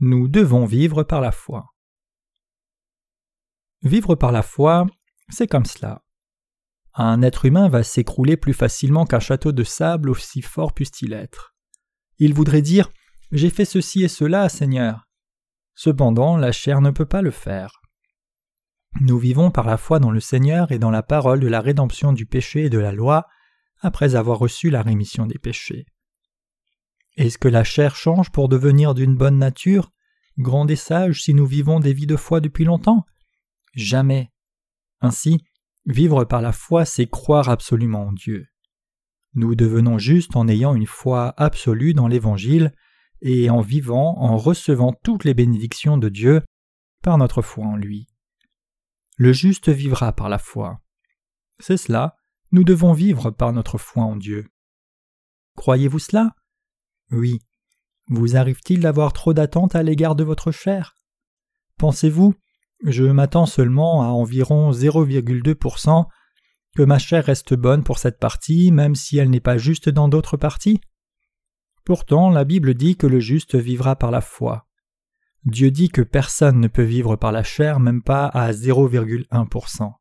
Nous 0.00 0.28
devons 0.28 0.66
vivre 0.66 1.02
par 1.02 1.20
la 1.20 1.32
foi. 1.32 1.74
Vivre 3.82 4.14
par 4.14 4.32
la 4.32 4.42
foi, 4.42 4.86
c'est 5.28 5.46
comme 5.46 5.66
cela. 5.66 6.02
Un 6.94 7.22
être 7.22 7.44
humain 7.44 7.68
va 7.68 7.82
s'écrouler 7.82 8.36
plus 8.36 8.54
facilement 8.54 9.04
qu'un 9.04 9.20
château 9.20 9.52
de 9.52 9.64
sable 9.64 10.10
aussi 10.10 10.42
fort 10.42 10.72
puisse-t-il 10.72 11.12
être. 11.12 11.54
Il 12.18 12.34
voudrait 12.34 12.62
dire 12.62 12.90
J'ai 13.32 13.50
fait 13.50 13.64
ceci 13.64 14.04
et 14.04 14.08
cela, 14.08 14.48
Seigneur. 14.48 15.08
Cependant, 15.74 16.36
la 16.36 16.52
chair 16.52 16.80
ne 16.80 16.90
peut 16.90 17.06
pas 17.06 17.22
le 17.22 17.32
faire. 17.32 17.80
Nous 19.00 19.18
vivons 19.18 19.50
par 19.50 19.66
la 19.66 19.76
foi 19.76 19.98
dans 19.98 20.12
le 20.12 20.20
Seigneur 20.20 20.70
et 20.70 20.78
dans 20.78 20.92
la 20.92 21.02
parole 21.02 21.40
de 21.40 21.48
la 21.48 21.60
rédemption 21.60 22.12
du 22.12 22.26
péché 22.26 22.66
et 22.66 22.70
de 22.70 22.78
la 22.78 22.92
loi, 22.92 23.26
après 23.84 24.14
avoir 24.14 24.38
reçu 24.38 24.70
la 24.70 24.82
rémission 24.82 25.26
des 25.26 25.38
péchés. 25.38 25.86
Est-ce 27.16 27.38
que 27.38 27.48
la 27.48 27.64
chair 27.64 27.94
change 27.94 28.30
pour 28.30 28.48
devenir 28.48 28.94
d'une 28.94 29.16
bonne 29.16 29.38
nature, 29.38 29.92
grande 30.38 30.70
et 30.70 30.76
sage 30.76 31.22
si 31.22 31.34
nous 31.34 31.46
vivons 31.46 31.78
des 31.80 31.92
vies 31.92 32.06
de 32.06 32.16
foi 32.16 32.40
depuis 32.40 32.64
longtemps? 32.64 33.04
Jamais. 33.74 34.32
Ainsi, 35.00 35.44
vivre 35.86 36.24
par 36.24 36.42
la 36.42 36.52
foi, 36.52 36.84
c'est 36.84 37.06
croire 37.06 37.48
absolument 37.48 38.06
en 38.06 38.12
Dieu. 38.12 38.46
Nous 39.34 39.54
devenons 39.54 39.98
justes 39.98 40.36
en 40.36 40.48
ayant 40.48 40.74
une 40.74 40.86
foi 40.86 41.34
absolue 41.36 41.94
dans 41.94 42.08
l'Évangile 42.08 42.72
et 43.20 43.50
en 43.50 43.60
vivant, 43.60 44.16
en 44.18 44.36
recevant 44.36 44.92
toutes 44.92 45.24
les 45.24 45.34
bénédictions 45.34 45.98
de 45.98 46.08
Dieu 46.08 46.42
par 47.02 47.18
notre 47.18 47.42
foi 47.42 47.64
en 47.64 47.76
lui. 47.76 48.06
Le 49.16 49.32
juste 49.32 49.68
vivra 49.68 50.12
par 50.12 50.28
la 50.28 50.38
foi. 50.38 50.80
C'est 51.60 51.76
cela, 51.76 52.16
nous 52.52 52.64
devons 52.64 52.92
vivre 52.92 53.30
par 53.30 53.52
notre 53.52 53.78
foi 53.78 54.04
en 54.04 54.16
Dieu. 54.16 54.48
Croyez-vous 55.56 55.98
cela? 55.98 56.34
Oui. 57.10 57.40
Vous 58.08 58.36
arrive-t-il 58.36 58.80
d'avoir 58.80 59.12
trop 59.12 59.32
d'attentes 59.32 59.74
à 59.74 59.82
l'égard 59.82 60.14
de 60.14 60.24
votre 60.24 60.52
chair? 60.52 60.96
Pensez-vous, 61.78 62.34
je 62.84 63.04
m'attends 63.04 63.46
seulement 63.46 64.02
à 64.02 64.06
environ 64.06 64.72
0,2% 64.72 66.06
que 66.76 66.82
ma 66.82 66.98
chair 66.98 67.24
reste 67.24 67.54
bonne 67.54 67.84
pour 67.84 67.98
cette 67.98 68.18
partie, 68.18 68.72
même 68.72 68.94
si 68.94 69.16
elle 69.18 69.30
n'est 69.30 69.40
pas 69.40 69.58
juste 69.58 69.88
dans 69.88 70.08
d'autres 70.08 70.36
parties? 70.36 70.80
Pourtant, 71.84 72.30
la 72.30 72.44
Bible 72.44 72.74
dit 72.74 72.96
que 72.96 73.06
le 73.06 73.20
juste 73.20 73.54
vivra 73.54 73.96
par 73.96 74.10
la 74.10 74.20
foi. 74.20 74.66
Dieu 75.44 75.70
dit 75.70 75.90
que 75.90 76.00
personne 76.00 76.58
ne 76.58 76.68
peut 76.68 76.82
vivre 76.82 77.16
par 77.16 77.30
la 77.30 77.42
chair, 77.42 77.78
même 77.78 78.02
pas 78.02 78.26
à 78.26 78.50
0,1%. 78.52 79.92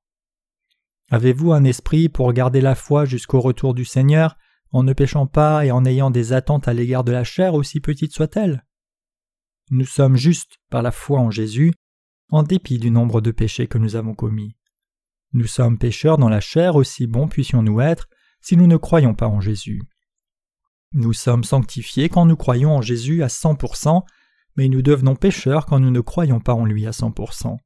Avez-vous 1.14 1.54
un 1.54 1.64
esprit 1.64 2.10
pour 2.10 2.34
garder 2.34 2.60
la 2.60 2.74
foi 2.74 3.06
jusqu'au 3.06 3.40
retour 3.40 3.76
du 3.76 3.86
Seigneur, 3.86 4.36
en 4.72 4.82
ne 4.82 4.94
péchant 4.94 5.28
pas 5.28 5.64
et 5.64 5.70
en 5.70 5.86
ayant 5.86 6.10
des 6.10 6.34
attentes 6.34 6.68
à 6.68 6.74
l'égard 6.74 7.04
de 7.04 7.12
la 7.12 7.24
chair 7.24 7.54
aussi 7.54 7.82
petites 7.82 8.14
soient-elles? 8.14 8.66
Nous 9.70 9.86
sommes 9.86 10.16
justes 10.16 10.58
par 10.72 10.82
la 10.82 10.90
foi 10.90 11.20
en 11.20 11.30
Jésus, 11.30 11.72
en 12.30 12.42
dépit 12.42 12.80
du 12.80 12.90
nombre 12.90 13.22
de 13.22 13.30
péchés 13.30 13.68
que 13.68 13.78
nous 13.78 13.96
avons 13.96 14.16
commis. 14.16 14.58
Nous 15.34 15.46
sommes 15.46 15.78
pécheurs 15.78 16.18
dans 16.18 16.30
la 16.30 16.40
chair 16.40 16.76
aussi 16.76 17.06
bons 17.06 17.28
puissions-nous 17.28 17.80
être 17.80 18.10
si 18.42 18.58
nous 18.58 18.66
ne 18.66 18.78
croyons 18.78 19.14
pas 19.14 19.28
en 19.28 19.40
Jésus. 19.40 19.84
Nous 20.94 21.14
sommes 21.14 21.44
sanctifiés 21.44 22.10
quand 22.10 22.26
nous 22.26 22.38
croyons 22.38 22.76
en 22.76 22.82
Jésus 22.82 23.22
à 23.22 23.28
100%, 23.28 24.02
mais 24.58 24.68
nous 24.68 24.82
devenons 24.82 25.16
pécheurs 25.16 25.68
quand 25.68 25.80
nous 25.80 25.92
ne 25.92 26.02
croyons 26.02 26.40
pas 26.40 26.56
en 26.56 26.66
lui 26.66 26.88
à 26.88 26.92
100%. 26.92 27.60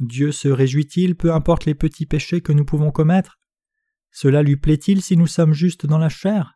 Dieu 0.00 0.32
se 0.32 0.48
réjouit-il 0.48 1.16
peu 1.16 1.32
importe 1.32 1.66
les 1.66 1.74
petits 1.74 2.06
péchés 2.06 2.40
que 2.40 2.52
nous 2.52 2.64
pouvons 2.64 2.90
commettre? 2.90 3.38
Cela 4.10 4.42
lui 4.42 4.56
plaît-il 4.56 5.02
si 5.02 5.16
nous 5.16 5.26
sommes 5.26 5.52
justes 5.52 5.86
dans 5.86 5.98
la 5.98 6.08
chair? 6.08 6.54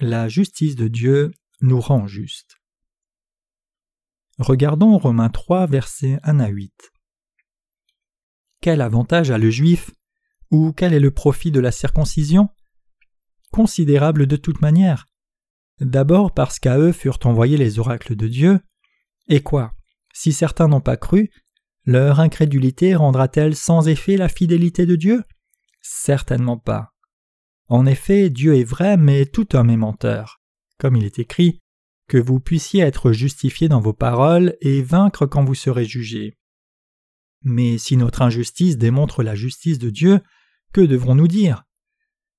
La 0.00 0.28
justice 0.28 0.76
de 0.76 0.88
Dieu 0.88 1.32
nous 1.60 1.80
rend 1.80 2.06
justes. 2.06 2.56
Regardons 4.38 4.98
Romains 4.98 5.30
3, 5.30 5.66
versets 5.66 6.18
1 6.22 6.38
à 6.38 6.48
8. 6.48 6.72
Quel 8.60 8.80
avantage 8.80 9.30
a 9.30 9.38
le 9.38 9.50
juif 9.50 9.90
Ou 10.50 10.72
quel 10.72 10.94
est 10.94 11.00
le 11.00 11.10
profit 11.10 11.50
de 11.50 11.60
la 11.60 11.72
circoncision? 11.72 12.48
Considérable 13.50 14.26
de 14.26 14.36
toute 14.36 14.60
manière. 14.60 15.06
D'abord 15.80 16.32
parce 16.32 16.58
qu'à 16.58 16.78
eux 16.78 16.92
furent 16.92 17.18
envoyés 17.24 17.56
les 17.56 17.78
oracles 17.78 18.16
de 18.16 18.28
Dieu. 18.28 18.60
Et 19.26 19.42
quoi? 19.42 19.72
Si 20.20 20.32
certains 20.32 20.66
n'ont 20.66 20.80
pas 20.80 20.96
cru, 20.96 21.30
leur 21.84 22.18
incrédulité 22.18 22.96
rendra-t-elle 22.96 23.54
sans 23.54 23.86
effet 23.86 24.16
la 24.16 24.28
fidélité 24.28 24.84
de 24.84 24.96
Dieu? 24.96 25.22
Certainement 25.80 26.58
pas. 26.58 26.92
En 27.68 27.86
effet, 27.86 28.28
Dieu 28.28 28.56
est 28.56 28.64
vrai, 28.64 28.96
mais 28.96 29.26
tout 29.26 29.54
homme 29.54 29.70
est 29.70 29.76
menteur. 29.76 30.40
Comme 30.76 30.96
il 30.96 31.04
est 31.04 31.20
écrit, 31.20 31.60
que 32.08 32.18
vous 32.18 32.40
puissiez 32.40 32.80
être 32.80 33.12
justifiés 33.12 33.68
dans 33.68 33.80
vos 33.80 33.92
paroles 33.92 34.56
et 34.60 34.82
vaincre 34.82 35.24
quand 35.24 35.44
vous 35.44 35.54
serez 35.54 35.84
jugés. 35.84 36.36
Mais 37.44 37.78
si 37.78 37.96
notre 37.96 38.22
injustice 38.22 38.76
démontre 38.76 39.22
la 39.22 39.36
justice 39.36 39.78
de 39.78 39.88
Dieu, 39.88 40.20
que 40.72 40.80
devrons-nous 40.80 41.28
dire? 41.28 41.62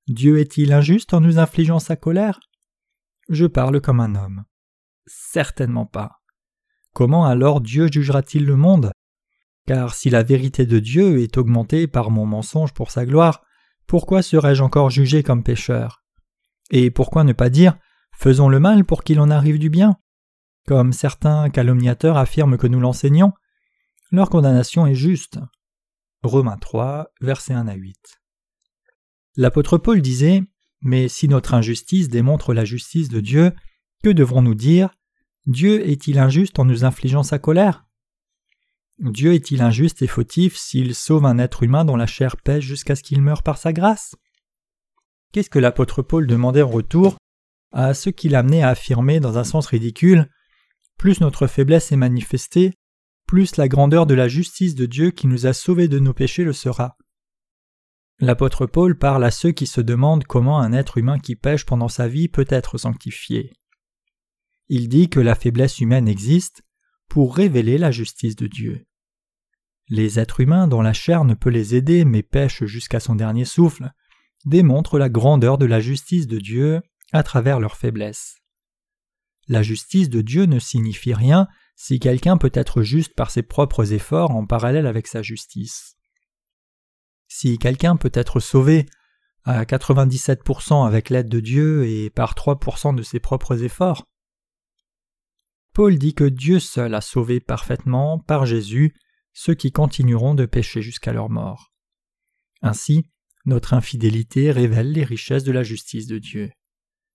Dieu 0.09 0.39
est-il 0.39 0.73
injuste 0.73 1.13
en 1.13 1.21
nous 1.21 1.39
infligeant 1.39 1.79
sa 1.79 1.95
colère? 1.95 2.41
Je 3.29 3.45
parle 3.45 3.79
comme 3.79 4.01
un 4.01 4.15
homme. 4.15 4.43
Certainement 5.05 5.85
pas. 5.85 6.18
Comment 6.99 7.25
alors 7.25 7.61
Dieu 7.61 7.87
jugera-t-il 7.89 8.45
le 8.45 8.57
monde? 8.57 8.91
Car 9.65 9.95
si 9.95 10.09
la 10.09 10.21
vérité 10.21 10.65
de 10.65 10.79
Dieu 10.79 11.21
est 11.21 11.37
augmentée 11.37 11.87
par 11.87 12.11
mon 12.11 12.25
mensonge 12.25 12.73
pour 12.73 12.91
sa 12.91 13.05
gloire, 13.05 13.41
pourquoi 13.87 14.21
serais-je 14.21 14.61
encore 14.61 14.89
jugé 14.89 15.23
comme 15.23 15.41
pécheur? 15.41 16.03
Et 16.71 16.91
pourquoi 16.91 17.23
ne 17.23 17.31
pas 17.31 17.49
dire 17.49 17.77
Faisons 18.13 18.49
le 18.49 18.59
mal 18.59 18.83
pour 18.83 19.05
qu'il 19.05 19.21
en 19.21 19.29
arrive 19.29 19.59
du 19.59 19.69
bien? 19.69 19.95
Comme 20.67 20.91
certains 20.91 21.49
calomniateurs 21.49 22.17
affirment 22.17 22.57
que 22.57 22.67
nous 22.67 22.81
l'enseignons, 22.81 23.31
leur 24.11 24.29
condamnation 24.29 24.85
est 24.85 24.93
juste. 24.93 25.39
Romains 26.21 26.57
3, 26.57 27.13
versets 27.21 27.53
1 27.53 27.69
à 27.69 27.75
8. 27.75 27.95
L'apôtre 29.37 29.77
Paul 29.77 30.01
disait 30.01 30.43
mais 30.81 31.07
si 31.07 31.29
notre 31.29 31.53
injustice 31.53 32.09
démontre 32.09 32.53
la 32.53 32.65
justice 32.65 33.07
de 33.07 33.21
Dieu, 33.21 33.53
que 34.03 34.09
devrons-nous 34.09 34.55
dire 34.55 34.89
Dieu 35.45 35.87
est-il 35.87 36.19
injuste 36.19 36.59
en 36.59 36.65
nous 36.65 36.85
infligeant 36.85 37.23
sa 37.23 37.39
colère? 37.39 37.85
Dieu 38.99 39.33
est-il 39.33 39.61
injuste 39.61 40.01
et 40.01 40.07
fautif 40.07 40.57
s'il 40.57 40.93
sauve 40.93 41.25
un 41.25 41.37
être 41.37 41.63
humain 41.63 41.85
dont 41.85 41.95
la 41.95 42.05
chair 42.05 42.35
pèse 42.37 42.61
jusqu'à 42.61 42.95
ce 42.95 43.03
qu'il 43.03 43.21
meure 43.21 43.43
par 43.43 43.57
sa 43.57 43.71
grâce? 43.71 44.15
Qu'est-ce 45.31 45.49
que 45.49 45.59
l'apôtre 45.59 46.01
Paul 46.01 46.27
demandait 46.27 46.63
en 46.63 46.69
retour 46.69 47.17
à 47.71 47.93
ce 47.93 48.09
qui 48.09 48.29
l'amenait 48.29 48.63
à 48.63 48.69
affirmer 48.69 49.19
dans 49.19 49.37
un 49.37 49.43
sens 49.43 49.67
ridicule 49.67 50.29
Plus 50.97 51.21
notre 51.21 51.47
faiblesse 51.47 51.91
est 51.91 51.97
manifestée, 51.97 52.73
plus 53.25 53.55
la 53.57 53.67
grandeur 53.67 54.05
de 54.05 54.15
la 54.15 54.27
justice 54.27 54.75
de 54.75 54.85
Dieu 54.85 55.11
qui 55.11 55.27
nous 55.27 55.45
a 55.45 55.53
sauvés 55.53 55.87
de 55.87 55.99
nos 55.99 56.13
péchés 56.13 56.43
le 56.43 56.53
sera. 56.53 56.97
L'apôtre 58.19 58.65
Paul 58.65 58.97
parle 58.97 59.23
à 59.23 59.31
ceux 59.31 59.51
qui 59.51 59.65
se 59.65 59.79
demandent 59.79 60.25
comment 60.25 60.59
un 60.59 60.73
être 60.73 60.97
humain 60.97 61.19
qui 61.19 61.37
pêche 61.37 61.65
pendant 61.65 61.87
sa 61.87 62.09
vie 62.09 62.27
peut 62.27 62.47
être 62.49 62.77
sanctifié. 62.77 63.53
Il 64.69 64.87
dit 64.87 65.09
que 65.09 65.19
la 65.19 65.35
faiblesse 65.35 65.79
humaine 65.79 66.07
existe 66.07 66.61
pour 67.07 67.35
révéler 67.35 67.77
la 67.77 67.91
justice 67.91 68.35
de 68.35 68.47
Dieu. 68.47 68.85
Les 69.87 70.19
êtres 70.19 70.41
humains 70.41 70.67
dont 70.67 70.81
la 70.81 70.93
chair 70.93 71.25
ne 71.25 71.33
peut 71.33 71.49
les 71.49 71.73
aider 71.73 72.05
mais 72.05 72.21
pêchent 72.21 72.65
jusqu'à 72.65 72.99
son 72.99 73.15
dernier 73.15 73.45
souffle 73.45 73.91
démontrent 74.45 74.99
la 74.99 75.09
grandeur 75.09 75.57
de 75.57 75.65
la 75.65 75.79
justice 75.79 76.27
de 76.27 76.37
Dieu 76.37 76.81
à 77.11 77.23
travers 77.23 77.59
leur 77.59 77.75
faiblesse. 77.75 78.37
La 79.47 79.63
justice 79.63 80.09
de 80.09 80.21
Dieu 80.21 80.45
ne 80.45 80.59
signifie 80.59 81.15
rien 81.15 81.47
si 81.75 81.99
quelqu'un 81.99 82.37
peut 82.37 82.51
être 82.53 82.83
juste 82.83 83.15
par 83.15 83.31
ses 83.31 83.41
propres 83.41 83.93
efforts 83.93 84.31
en 84.31 84.45
parallèle 84.45 84.85
avec 84.85 85.07
sa 85.07 85.23
justice. 85.23 85.95
Si 87.27 87.57
quelqu'un 87.57 87.95
peut 87.95 88.11
être 88.13 88.39
sauvé 88.39 88.85
à 89.45 89.63
97% 89.65 90.85
avec 90.85 91.09
l'aide 91.09 91.29
de 91.29 91.39
Dieu 91.39 91.87
et 91.87 92.11
par 92.11 92.35
3% 92.35 92.93
de 92.95 93.01
ses 93.01 93.19
propres 93.19 93.63
efforts, 93.63 94.05
Paul 95.79 95.97
dit 95.97 96.13
que 96.13 96.25
Dieu 96.25 96.59
seul 96.59 96.93
a 96.93 96.99
sauvé 96.99 97.39
parfaitement, 97.39 98.19
par 98.19 98.45
Jésus, 98.45 98.93
ceux 99.31 99.53
qui 99.53 99.71
continueront 99.71 100.35
de 100.35 100.45
pécher 100.45 100.81
jusqu'à 100.81 101.13
leur 101.13 101.29
mort. 101.29 101.71
Ainsi, 102.61 103.09
notre 103.45 103.73
infidélité 103.73 104.51
révèle 104.51 104.91
les 104.91 105.05
richesses 105.05 105.45
de 105.45 105.53
la 105.53 105.63
justice 105.63 106.05
de 106.05 106.17
Dieu. 106.17 106.51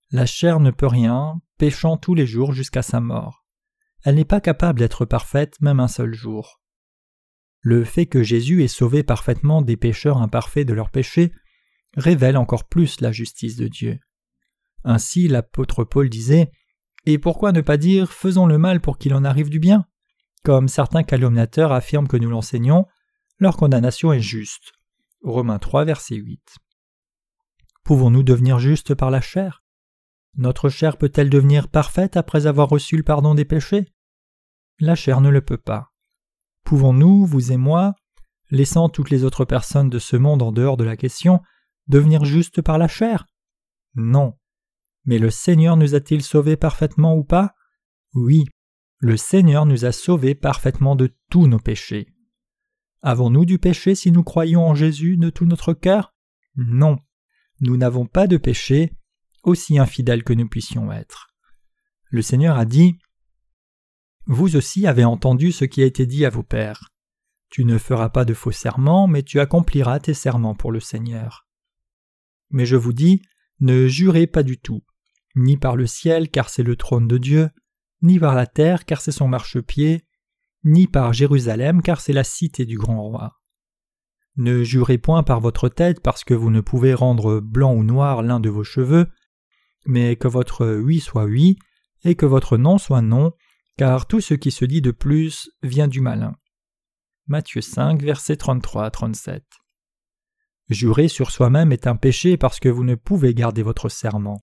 La 0.09 0.25
chair 0.25 0.59
ne 0.59 0.71
peut 0.71 0.87
rien, 0.87 1.39
péchant 1.59 1.95
tous 1.97 2.15
les 2.15 2.25
jours 2.25 2.53
jusqu'à 2.53 2.81
sa 2.81 2.99
mort. 2.99 3.45
Elle 4.03 4.15
n'est 4.15 4.25
pas 4.25 4.41
capable 4.41 4.79
d'être 4.79 5.05
parfaite 5.05 5.61
même 5.61 5.79
un 5.79 5.87
seul 5.87 6.15
jour. 6.15 6.59
Le 7.59 7.83
fait 7.83 8.07
que 8.07 8.23
Jésus 8.23 8.63
ait 8.63 8.67
sauvé 8.67 9.03
parfaitement 9.03 9.61
des 9.61 9.77
pécheurs 9.77 10.23
imparfaits 10.23 10.67
de 10.67 10.73
leurs 10.73 10.89
péchés 10.89 11.31
révèle 11.97 12.35
encore 12.35 12.67
plus 12.67 12.99
la 12.99 13.11
justice 13.11 13.57
de 13.57 13.67
Dieu. 13.67 13.99
Ainsi 14.83 15.27
l'apôtre 15.27 15.83
Paul 15.83 16.09
disait 16.09 16.49
Et 17.05 17.17
pourquoi 17.19 17.51
ne 17.51 17.61
pas 17.61 17.77
dire 17.77 18.11
faisons 18.11 18.45
le 18.45 18.57
mal 18.57 18.81
pour 18.81 18.97
qu'il 18.97 19.13
en 19.13 19.23
arrive 19.23 19.49
du 19.49 19.59
bien? 19.59 19.85
Comme 20.43 20.67
certains 20.67 21.03
calomniateurs 21.03 21.71
affirment 21.71 22.07
que 22.07 22.17
nous 22.17 22.29
l'enseignons, 22.29 22.85
leur 23.39 23.57
condamnation 23.57 24.13
est 24.13 24.21
juste. 24.21 24.73
Romains 25.21 25.59
3, 25.59 25.85
verset 25.85 26.15
8. 26.15 26.57
Pouvons-nous 27.83 28.23
devenir 28.23 28.59
justes 28.59 28.95
par 28.95 29.11
la 29.11 29.21
chair? 29.21 29.63
Notre 30.37 30.69
chair 30.69 30.97
peut-elle 30.97 31.29
devenir 31.29 31.67
parfaite 31.67 32.17
après 32.17 32.47
avoir 32.47 32.69
reçu 32.69 32.97
le 32.97 33.03
pardon 33.03 33.35
des 33.35 33.45
péchés? 33.45 33.93
La 34.79 34.95
chair 34.95 35.21
ne 35.21 35.29
le 35.29 35.41
peut 35.41 35.57
pas. 35.57 35.93
Pouvons-nous, 36.63 37.25
vous 37.25 37.51
et 37.51 37.57
moi, 37.57 37.95
laissant 38.49 38.89
toutes 38.89 39.09
les 39.09 39.23
autres 39.23 39.45
personnes 39.45 39.89
de 39.89 39.99
ce 39.99 40.15
monde 40.17 40.41
en 40.41 40.51
dehors 40.51 40.77
de 40.77 40.83
la 40.83 40.97
question, 40.97 41.41
devenir 41.87 42.25
justes 42.25 42.61
par 42.61 42.77
la 42.77 42.87
chair? 42.87 43.25
Non. 43.95 44.33
Mais 45.05 45.19
le 45.19 45.29
Seigneur 45.29 45.77
nous 45.77 45.95
a-t-il 45.95 46.21
sauvés 46.21 46.57
parfaitement 46.57 47.15
ou 47.15 47.23
pas? 47.23 47.55
Oui, 48.13 48.45
le 48.99 49.17
Seigneur 49.17 49.65
nous 49.65 49.85
a 49.85 49.91
sauvés 49.91 50.35
parfaitement 50.35 50.95
de 50.95 51.15
tous 51.29 51.47
nos 51.47 51.59
péchés. 51.59 52.07
Avons-nous 53.01 53.45
du 53.45 53.59
péché 53.59 53.93
si 53.93 54.11
nous 54.11 54.23
croyons 54.23 54.65
en 54.65 54.75
Jésus 54.75 55.17
de 55.17 55.29
tout 55.29 55.45
notre 55.45 55.73
cœur? 55.73 56.13
Non. 56.55 56.97
Nous 57.59 57.77
n'avons 57.77 58.05
pas 58.05 58.27
de 58.27 58.37
péché, 58.37 58.93
aussi 59.43 59.77
infidèles 59.77 60.23
que 60.23 60.33
nous 60.33 60.49
puissions 60.49 60.91
être. 60.91 61.27
Le 62.09 62.21
Seigneur 62.21 62.57
a 62.57 62.65
dit 62.65 62.97
vous 64.27 64.55
aussi 64.55 64.87
avez 64.87 65.05
entendu 65.05 65.51
ce 65.51 65.65
qui 65.65 65.83
a 65.83 65.85
été 65.85 66.07
dit 66.07 66.25
à 66.25 66.31
vos 66.31 66.41
pères. 66.41 66.89
Tu 67.49 67.63
ne 67.63 67.77
feras 67.77 68.09
pas 68.09 68.25
de 68.25 68.33
faux 68.33 68.51
serments, 68.51 69.07
mais 69.07 69.21
tu 69.21 69.39
accompliras 69.39 69.99
tes 69.99 70.15
serments 70.15 70.55
pour 70.55 70.71
le 70.71 70.79
Seigneur. 70.79 71.47
Mais 72.49 72.65
je 72.65 72.75
vous 72.75 72.93
dis, 72.93 73.21
ne 73.59 73.87
jurez 73.87 74.25
pas 74.25 74.41
du 74.41 74.57
tout, 74.57 74.83
ni 75.35 75.57
par 75.57 75.75
le 75.75 75.87
ciel, 75.87 76.29
car 76.29 76.49
c'est 76.49 76.63
le 76.63 76.75
trône 76.75 77.07
de 77.07 77.17
Dieu, 77.17 77.49
ni 78.01 78.19
par 78.19 78.35
la 78.35 78.47
terre, 78.47 78.85
car 78.85 79.01
c'est 79.01 79.11
son 79.11 79.27
marchepied, 79.27 80.05
ni 80.63 80.87
par 80.87 81.13
Jérusalem, 81.13 81.81
car 81.81 82.01
c'est 82.01 82.13
la 82.13 82.23
cité 82.23 82.65
du 82.65 82.77
grand 82.77 83.01
roi. 83.01 83.33
Ne 84.37 84.63
jurez 84.63 84.97
point 84.97 85.23
par 85.23 85.39
votre 85.39 85.69
tête, 85.69 86.01
parce 86.01 86.23
que 86.23 86.33
vous 86.33 86.49
ne 86.49 86.61
pouvez 86.61 86.93
rendre 86.93 87.39
blanc 87.39 87.73
ou 87.73 87.83
noir 87.83 88.21
l'un 88.21 88.39
de 88.39 88.49
vos 88.49 88.63
cheveux, 88.63 89.07
mais 89.85 90.15
que 90.15 90.27
votre 90.27 90.67
oui 90.75 90.99
soit 90.99 91.25
oui 91.25 91.57
et 92.03 92.15
que 92.15 92.25
votre 92.25 92.57
non 92.57 92.77
soit 92.77 93.01
non, 93.01 93.31
car 93.77 94.07
tout 94.07 94.21
ce 94.21 94.33
qui 94.33 94.51
se 94.51 94.65
dit 94.65 94.81
de 94.81 94.91
plus 94.91 95.49
vient 95.63 95.87
du 95.87 96.01
malin. 96.01 96.35
Matthieu 97.27 97.61
5, 97.61 98.01
versets 98.01 98.37
33 98.37 98.85
à 98.85 98.91
37. 98.91 99.43
Jurer 100.69 101.07
sur 101.07 101.31
soi-même 101.31 101.71
est 101.71 101.87
un 101.87 101.95
péché 101.95 102.37
parce 102.37 102.59
que 102.59 102.69
vous 102.69 102.83
ne 102.83 102.95
pouvez 102.95 103.33
garder 103.33 103.63
votre 103.63 103.89
serment. 103.89 104.41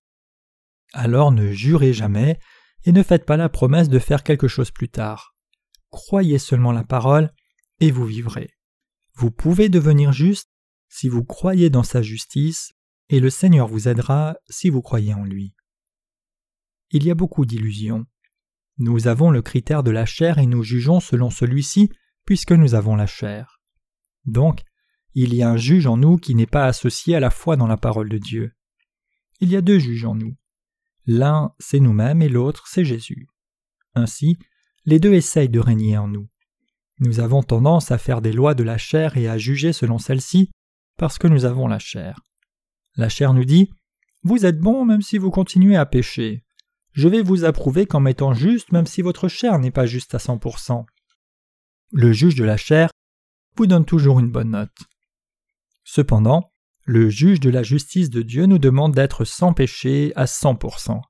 Alors 0.93 1.31
ne 1.31 1.51
jurez 1.51 1.91
jamais 1.91 2.39
et 2.85 2.91
ne 2.91 3.03
faites 3.03 3.25
pas 3.25 3.37
la 3.37 3.49
promesse 3.49 3.89
de 3.89 3.99
faire 3.99 4.23
quelque 4.23 4.47
chose 4.47 4.71
plus 4.71 4.89
tard. 4.89 5.35
Croyez 5.89 6.37
seulement 6.37 6.71
la 6.71 6.83
parole 6.83 7.31
et 7.79 7.91
vous 7.91 8.05
vivrez. 8.05 8.51
Vous 9.15 9.31
pouvez 9.31 9.69
devenir 9.69 10.13
juste 10.13 10.49
si 10.89 11.09
vous 11.09 11.23
croyez 11.23 11.69
dans 11.69 11.83
sa 11.83 12.01
justice 12.01 12.73
et 13.09 13.19
le 13.19 13.29
Seigneur 13.29 13.67
vous 13.67 13.87
aidera 13.87 14.37
si 14.49 14.69
vous 14.69 14.81
croyez 14.81 15.13
en 15.13 15.23
lui. 15.23 15.55
Il 16.91 17.03
y 17.03 17.11
a 17.11 17.15
beaucoup 17.15 17.45
d'illusions. 17.45 18.05
Nous 18.77 19.07
avons 19.07 19.31
le 19.31 19.41
critère 19.41 19.83
de 19.83 19.91
la 19.91 20.05
chair 20.05 20.37
et 20.37 20.45
nous 20.45 20.63
jugeons 20.63 20.99
selon 20.99 21.31
celui-ci 21.31 21.89
puisque 22.25 22.51
nous 22.51 22.75
avons 22.75 22.95
la 22.95 23.07
chair. 23.07 23.61
Donc, 24.25 24.61
il 25.15 25.33
y 25.33 25.43
a 25.43 25.49
un 25.49 25.57
juge 25.57 25.87
en 25.87 25.97
nous 25.97 26.17
qui 26.17 26.35
n'est 26.35 26.47
pas 26.47 26.65
associé 26.65 27.15
à 27.15 27.19
la 27.19 27.29
foi 27.29 27.55
dans 27.55 27.67
la 27.67 27.77
parole 27.77 28.09
de 28.09 28.17
Dieu. 28.17 28.53
Il 29.39 29.49
y 29.49 29.55
a 29.55 29.61
deux 29.61 29.79
juges 29.79 30.05
en 30.05 30.15
nous. 30.15 30.35
L'un, 31.05 31.53
c'est 31.59 31.79
nous-mêmes 31.79 32.21
et 32.21 32.29
l'autre, 32.29 32.67
c'est 32.67 32.85
Jésus. 32.85 33.27
Ainsi, 33.95 34.37
les 34.85 34.99
deux 34.99 35.13
essayent 35.13 35.49
de 35.49 35.59
régner 35.59 35.97
en 35.97 36.07
nous. 36.07 36.29
Nous 36.99 37.19
avons 37.19 37.43
tendance 37.43 37.91
à 37.91 37.97
faire 37.97 38.21
des 38.21 38.31
lois 38.31 38.53
de 38.53 38.63
la 38.63 38.77
chair 38.77 39.17
et 39.17 39.27
à 39.27 39.37
juger 39.37 39.73
selon 39.73 39.97
celles-ci 39.97 40.51
parce 40.97 41.17
que 41.17 41.27
nous 41.27 41.45
avons 41.45 41.67
la 41.67 41.79
chair. 41.79 42.21
La 42.95 43.09
chair 43.09 43.33
nous 43.33 43.45
dit 43.45 43.71
Vous 44.23 44.45
êtes 44.45 44.59
bon 44.59 44.85
même 44.85 45.01
si 45.01 45.17
vous 45.17 45.31
continuez 45.31 45.75
à 45.75 45.85
pécher. 45.85 46.45
Je 46.91 47.07
vais 47.07 47.23
vous 47.23 47.43
approuver 47.43 47.85
comme 47.85 48.07
étant 48.07 48.33
juste 48.33 48.71
même 48.71 48.85
si 48.85 49.01
votre 49.01 49.27
chair 49.27 49.57
n'est 49.59 49.71
pas 49.71 49.85
juste 49.85 50.13
à 50.15 50.19
100%. 50.19 50.85
Le 51.91 52.13
juge 52.13 52.35
de 52.35 52.43
la 52.43 52.57
chair 52.57 52.91
vous 53.57 53.67
donne 53.67 53.85
toujours 53.85 54.19
une 54.19 54.31
bonne 54.31 54.51
note. 54.51 54.77
Cependant, 55.83 56.52
le 56.85 57.09
juge 57.09 57.39
de 57.39 57.49
la 57.49 57.63
justice 57.63 58.09
de 58.09 58.21
Dieu 58.21 58.45
nous 58.45 58.59
demande 58.59 58.93
d'être 58.93 59.25
sans 59.25 59.53
péché 59.53 60.11
à 60.15 60.25
100%. 60.25 61.01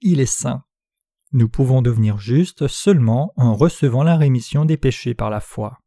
Il 0.00 0.20
est 0.20 0.26
saint. 0.26 0.64
Nous 1.32 1.48
pouvons 1.48 1.82
devenir 1.82 2.18
justes 2.18 2.68
seulement 2.68 3.32
en 3.36 3.54
recevant 3.54 4.02
la 4.02 4.16
rémission 4.16 4.64
des 4.64 4.76
péchés 4.76 5.14
par 5.14 5.30
la 5.30 5.40
foi. 5.40 5.78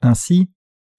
Ainsi, 0.00 0.50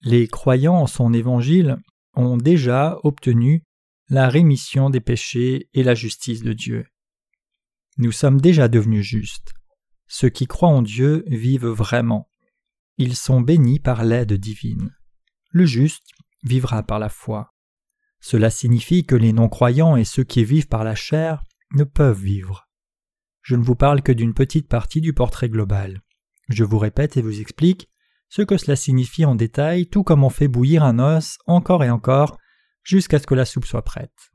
les 0.02 0.26
croyants 0.28 0.76
en 0.76 0.86
son 0.86 1.12
évangile 1.12 1.78
ont 2.14 2.36
déjà 2.36 2.98
obtenu 3.04 3.64
la 4.08 4.28
rémission 4.28 4.90
des 4.90 5.00
péchés 5.00 5.68
et 5.74 5.82
la 5.82 5.94
justice 5.94 6.42
de 6.42 6.52
Dieu. 6.52 6.86
Nous 7.98 8.12
sommes 8.12 8.40
déjà 8.40 8.68
devenus 8.68 9.04
justes. 9.04 9.54
Ceux 10.06 10.28
qui 10.28 10.46
croient 10.46 10.68
en 10.68 10.82
Dieu 10.82 11.24
vivent 11.26 11.66
vraiment. 11.66 12.28
Ils 12.98 13.16
sont 13.16 13.40
bénis 13.40 13.80
par 13.80 14.04
l'aide 14.04 14.32
divine. 14.34 14.94
Le 15.50 15.66
juste 15.66 16.12
vivra 16.42 16.82
par 16.82 16.98
la 16.98 17.08
foi. 17.08 17.54
Cela 18.20 18.50
signifie 18.50 19.04
que 19.04 19.14
les 19.14 19.32
non-croyants 19.32 19.96
et 19.96 20.04
ceux 20.04 20.24
qui 20.24 20.44
vivent 20.44 20.68
par 20.68 20.84
la 20.84 20.94
chair 20.94 21.42
ne 21.72 21.84
peuvent 21.84 22.20
vivre. 22.20 22.68
Je 23.42 23.54
ne 23.54 23.62
vous 23.62 23.76
parle 23.76 24.02
que 24.02 24.12
d'une 24.12 24.34
petite 24.34 24.68
partie 24.68 25.00
du 25.00 25.12
portrait 25.12 25.48
global. 25.48 26.02
Je 26.48 26.64
vous 26.64 26.78
répète 26.78 27.16
et 27.16 27.22
vous 27.22 27.40
explique 27.40 27.88
ce 28.28 28.42
que 28.42 28.56
cela 28.56 28.76
signifie 28.76 29.24
en 29.24 29.34
détail, 29.34 29.86
tout 29.86 30.02
comme 30.02 30.24
on 30.24 30.30
fait 30.30 30.48
bouillir 30.48 30.82
un 30.82 30.98
os 30.98 31.38
encore 31.46 31.84
et 31.84 31.90
encore 31.90 32.38
jusqu'à 32.82 33.18
ce 33.18 33.26
que 33.26 33.34
la 33.34 33.44
soupe 33.44 33.66
soit 33.66 33.84
prête. 33.84 34.30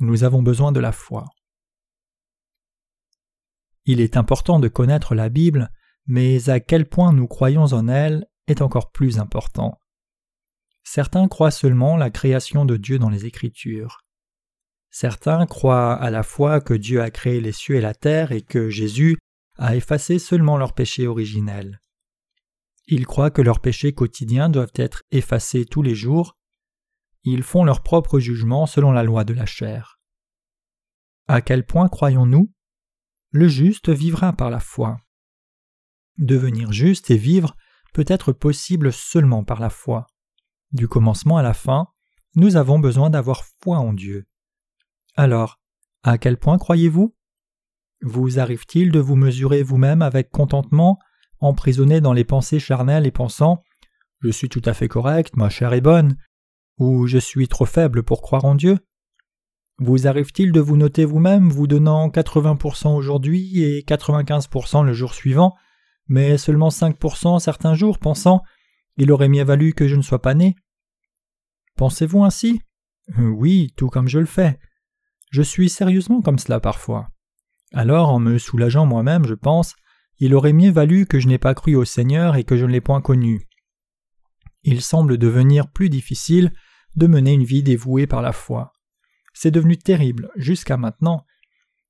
Nous 0.00 0.22
avons 0.22 0.42
besoin 0.42 0.70
de 0.70 0.80
la 0.80 0.92
foi. 0.92 1.26
Il 3.84 4.00
est 4.00 4.16
important 4.16 4.60
de 4.60 4.68
connaître 4.68 5.14
la 5.14 5.28
Bible, 5.28 5.70
mais 6.06 6.48
à 6.50 6.60
quel 6.60 6.88
point 6.88 7.12
nous 7.12 7.26
croyons 7.26 7.64
en 7.72 7.88
elle 7.88 8.28
est 8.46 8.62
encore 8.62 8.92
plus 8.92 9.18
important. 9.18 9.80
Certains 10.90 11.28
croient 11.28 11.50
seulement 11.50 11.98
la 11.98 12.08
création 12.08 12.64
de 12.64 12.78
Dieu 12.78 12.98
dans 12.98 13.10
les 13.10 13.26
Écritures. 13.26 14.00
Certains 14.88 15.44
croient 15.44 15.92
à 15.92 16.08
la 16.08 16.22
fois 16.22 16.62
que 16.62 16.72
Dieu 16.72 17.02
a 17.02 17.10
créé 17.10 17.42
les 17.42 17.52
cieux 17.52 17.74
et 17.74 17.82
la 17.82 17.92
terre 17.92 18.32
et 18.32 18.40
que 18.40 18.70
Jésus 18.70 19.18
a 19.58 19.76
effacé 19.76 20.18
seulement 20.18 20.56
leurs 20.56 20.72
péchés 20.72 21.06
originels. 21.06 21.82
Ils 22.86 23.06
croient 23.06 23.30
que 23.30 23.42
leurs 23.42 23.60
péchés 23.60 23.92
quotidiens 23.92 24.48
doivent 24.48 24.72
être 24.76 25.02
effacés 25.10 25.66
tous 25.66 25.82
les 25.82 25.94
jours. 25.94 26.38
Ils 27.22 27.42
font 27.42 27.64
leur 27.64 27.82
propre 27.82 28.18
jugement 28.18 28.64
selon 28.64 28.90
la 28.90 29.02
loi 29.02 29.24
de 29.24 29.34
la 29.34 29.44
chair. 29.44 30.00
À 31.26 31.42
quel 31.42 31.66
point 31.66 31.90
croyons-nous? 31.90 32.50
Le 33.30 33.46
juste 33.46 33.90
vivra 33.90 34.32
par 34.32 34.48
la 34.48 34.60
foi. 34.60 34.96
Devenir 36.16 36.72
juste 36.72 37.10
et 37.10 37.18
vivre 37.18 37.58
peut 37.92 38.06
être 38.08 38.32
possible 38.32 38.90
seulement 38.90 39.44
par 39.44 39.60
la 39.60 39.68
foi. 39.68 40.06
Du 40.72 40.86
commencement 40.86 41.38
à 41.38 41.42
la 41.42 41.54
fin, 41.54 41.88
nous 42.34 42.56
avons 42.56 42.78
besoin 42.78 43.08
d'avoir 43.10 43.44
foi 43.62 43.78
en 43.78 43.92
Dieu. 43.92 44.26
Alors, 45.16 45.58
à 46.02 46.18
quel 46.18 46.36
point 46.36 46.58
croyez-vous? 46.58 47.14
Vous 48.02 48.38
arrive-t-il 48.38 48.92
de 48.92 49.00
vous 49.00 49.16
mesurer 49.16 49.62
vous-même 49.62 50.02
avec 50.02 50.30
contentement, 50.30 50.98
emprisonné 51.40 52.00
dans 52.00 52.12
les 52.12 52.24
pensées 52.24 52.60
charnelles 52.60 53.06
et 53.06 53.10
pensant 53.10 53.64
Je 54.20 54.30
suis 54.30 54.48
tout 54.48 54.62
à 54.64 54.74
fait 54.74 54.88
correct, 54.88 55.36
ma 55.36 55.48
chair 55.48 55.72
est 55.72 55.80
bonne, 55.80 56.16
ou 56.78 57.06
Je 57.06 57.18
suis 57.18 57.48
trop 57.48 57.66
faible 57.66 58.02
pour 58.02 58.20
croire 58.20 58.44
en 58.44 58.54
Dieu 58.54 58.78
Vous 59.78 60.06
arrive-t-il 60.06 60.52
de 60.52 60.60
vous 60.60 60.76
noter 60.76 61.06
vous-même, 61.06 61.48
vous 61.48 61.66
donnant 61.66 62.08
80% 62.08 62.94
aujourd'hui 62.94 63.62
et 63.62 63.82
95% 63.82 64.84
le 64.84 64.92
jour 64.92 65.14
suivant, 65.14 65.56
mais 66.06 66.36
seulement 66.36 66.68
5% 66.68 67.40
certains 67.40 67.74
jours, 67.74 67.98
pensant 67.98 68.42
il 68.98 69.10
aurait 69.10 69.28
mieux 69.28 69.44
valu 69.44 69.72
que 69.72 69.88
je 69.88 69.96
ne 69.96 70.02
sois 70.02 70.20
pas 70.20 70.34
né. 70.34 70.54
Pensez-vous 71.76 72.24
ainsi? 72.24 72.60
Euh, 73.18 73.28
Oui, 73.28 73.72
tout 73.76 73.88
comme 73.88 74.08
je 74.08 74.18
le 74.18 74.26
fais. 74.26 74.58
Je 75.30 75.42
suis 75.42 75.70
sérieusement 75.70 76.20
comme 76.20 76.38
cela 76.38 76.60
parfois. 76.60 77.08
Alors, 77.72 78.10
en 78.10 78.18
me 78.18 78.38
soulageant 78.38 78.86
moi-même, 78.86 79.26
je 79.26 79.34
pense 79.34 79.74
il 80.20 80.34
aurait 80.34 80.52
mieux 80.52 80.72
valu 80.72 81.06
que 81.06 81.20
je 81.20 81.28
n'ai 81.28 81.38
pas 81.38 81.54
cru 81.54 81.76
au 81.76 81.84
Seigneur 81.84 82.36
et 82.36 82.44
que 82.44 82.56
je 82.56 82.66
ne 82.66 82.72
l'ai 82.72 82.80
point 82.80 83.00
connu. 83.00 83.46
Il 84.64 84.82
semble 84.82 85.16
devenir 85.16 85.70
plus 85.70 85.90
difficile 85.90 86.52
de 86.96 87.06
mener 87.06 87.32
une 87.32 87.44
vie 87.44 87.62
dévouée 87.62 88.08
par 88.08 88.20
la 88.20 88.32
foi. 88.32 88.72
C'est 89.32 89.52
devenu 89.52 89.78
terrible 89.78 90.30
jusqu'à 90.36 90.76
maintenant. 90.76 91.24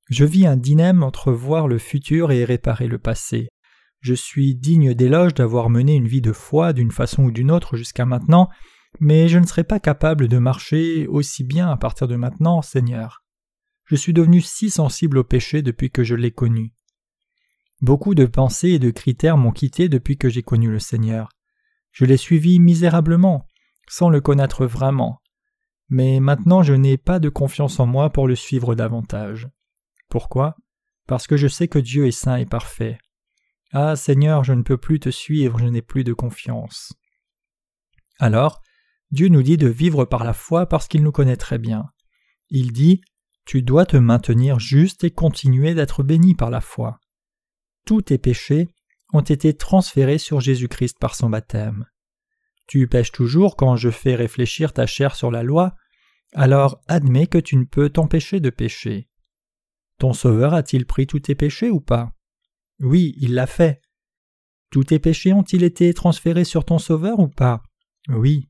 Je 0.09 0.25
vis 0.25 0.45
un 0.45 0.57
dilemme 0.57 1.01
entre 1.01 1.31
voir 1.31 1.67
le 1.67 1.79
futur 1.79 2.31
et 2.31 2.45
réparer 2.45 2.87
le 2.87 2.99
passé. 2.99 3.49
Je 3.99 4.13
suis 4.13 4.55
digne 4.55 4.93
d'éloge 4.93 5.33
d'avoir 5.33 5.69
mené 5.69 5.95
une 5.95 6.07
vie 6.07 6.21
de 6.21 6.31
foi 6.31 6.73
d'une 6.73 6.91
façon 6.91 7.25
ou 7.25 7.31
d'une 7.31 7.51
autre 7.51 7.75
jusqu'à 7.75 8.05
maintenant, 8.05 8.49
mais 8.99 9.27
je 9.27 9.37
ne 9.37 9.45
serai 9.45 9.63
pas 9.63 9.79
capable 9.79 10.27
de 10.27 10.37
marcher 10.37 11.05
aussi 11.07 11.43
bien 11.43 11.69
à 11.69 11.77
partir 11.77 12.07
de 12.07 12.15
maintenant, 12.15 12.61
Seigneur. 12.61 13.23
Je 13.85 13.95
suis 13.95 14.13
devenu 14.13 14.41
si 14.41 14.69
sensible 14.69 15.17
au 15.17 15.23
péché 15.23 15.61
depuis 15.61 15.91
que 15.91 16.03
je 16.03 16.15
l'ai 16.15 16.31
connu. 16.31 16.73
Beaucoup 17.81 18.15
de 18.15 18.25
pensées 18.25 18.69
et 18.69 18.79
de 18.79 18.91
critères 18.91 19.37
m'ont 19.37 19.51
quitté 19.51 19.89
depuis 19.89 20.17
que 20.17 20.29
j'ai 20.29 20.43
connu 20.43 20.69
le 20.69 20.79
Seigneur. 20.79 21.29
Je 21.91 22.05
l'ai 22.05 22.17
suivi 22.17 22.59
misérablement, 22.59 23.47
sans 23.87 24.09
le 24.09 24.21
connaître 24.21 24.65
vraiment. 24.65 25.21
Mais 25.89 26.19
maintenant 26.19 26.61
je 26.61 26.73
n'ai 26.73 26.97
pas 26.97 27.19
de 27.19 27.29
confiance 27.29 27.79
en 27.79 27.85
moi 27.85 28.11
pour 28.11 28.27
le 28.27 28.35
suivre 28.35 28.75
davantage. 28.75 29.49
Pourquoi? 30.09 30.55
Parce 31.07 31.25
que 31.25 31.37
je 31.37 31.47
sais 31.47 31.67
que 31.67 31.79
Dieu 31.79 32.05
est 32.05 32.11
saint 32.11 32.35
et 32.35 32.45
parfait. 32.45 32.99
Ah 33.71 33.95
Seigneur, 33.95 34.43
je 34.43 34.53
ne 34.53 34.63
peux 34.63 34.77
plus 34.77 34.99
te 34.99 35.09
suivre, 35.09 35.59
je 35.59 35.65
n'ai 35.65 35.81
plus 35.81 36.03
de 36.03 36.13
confiance. 36.13 36.93
Alors, 38.19 38.61
Dieu 39.11 39.27
nous 39.27 39.43
dit 39.43 39.57
de 39.57 39.67
vivre 39.67 40.05
par 40.05 40.23
la 40.23 40.33
foi 40.33 40.67
parce 40.67 40.87
qu'il 40.87 41.03
nous 41.03 41.11
connaît 41.11 41.37
très 41.37 41.57
bien. 41.57 41.89
Il 42.49 42.73
dit 42.73 43.01
Tu 43.45 43.61
dois 43.61 43.85
te 43.85 43.97
maintenir 43.97 44.59
juste 44.59 45.03
et 45.03 45.11
continuer 45.11 45.73
d'être 45.73 46.03
béni 46.03 46.35
par 46.35 46.49
la 46.49 46.61
foi. 46.61 46.99
Tous 47.85 48.01
tes 48.01 48.17
péchés 48.17 48.69
ont 49.13 49.21
été 49.21 49.55
transférés 49.55 50.17
sur 50.19 50.39
Jésus-Christ 50.39 50.97
par 50.99 51.15
son 51.15 51.29
baptême. 51.29 51.85
Tu 52.67 52.87
pêches 52.87 53.11
toujours 53.11 53.55
quand 53.55 53.75
je 53.75 53.89
fais 53.89 54.15
réfléchir 54.15 54.73
ta 54.73 54.85
chair 54.85 55.15
sur 55.15 55.31
la 55.31 55.41
loi, 55.41 55.75
alors 56.33 56.81
admets 56.87 57.25
que 57.25 57.39
tu 57.39 57.55
ne 57.55 57.65
peux 57.65 57.89
t'empêcher 57.89 58.39
de 58.39 58.51
pécher. 58.51 59.09
Ton 59.97 60.13
Sauveur 60.13 60.53
a-t-il 60.53 60.85
pris 60.85 61.07
tous 61.07 61.19
tes 61.19 61.35
péchés 61.35 61.71
ou 61.71 61.81
pas? 61.81 62.11
Oui, 62.79 63.15
il 63.17 63.33
l'a 63.33 63.47
fait. 63.47 63.81
Tous 64.71 64.83
tes 64.83 64.99
péchés 64.99 65.33
ont-ils 65.33 65.63
été 65.63 65.93
transférés 65.93 66.43
sur 66.43 66.65
ton 66.65 66.79
Sauveur 66.79 67.19
ou 67.19 67.27
pas? 67.27 67.63
Oui. 68.07 68.49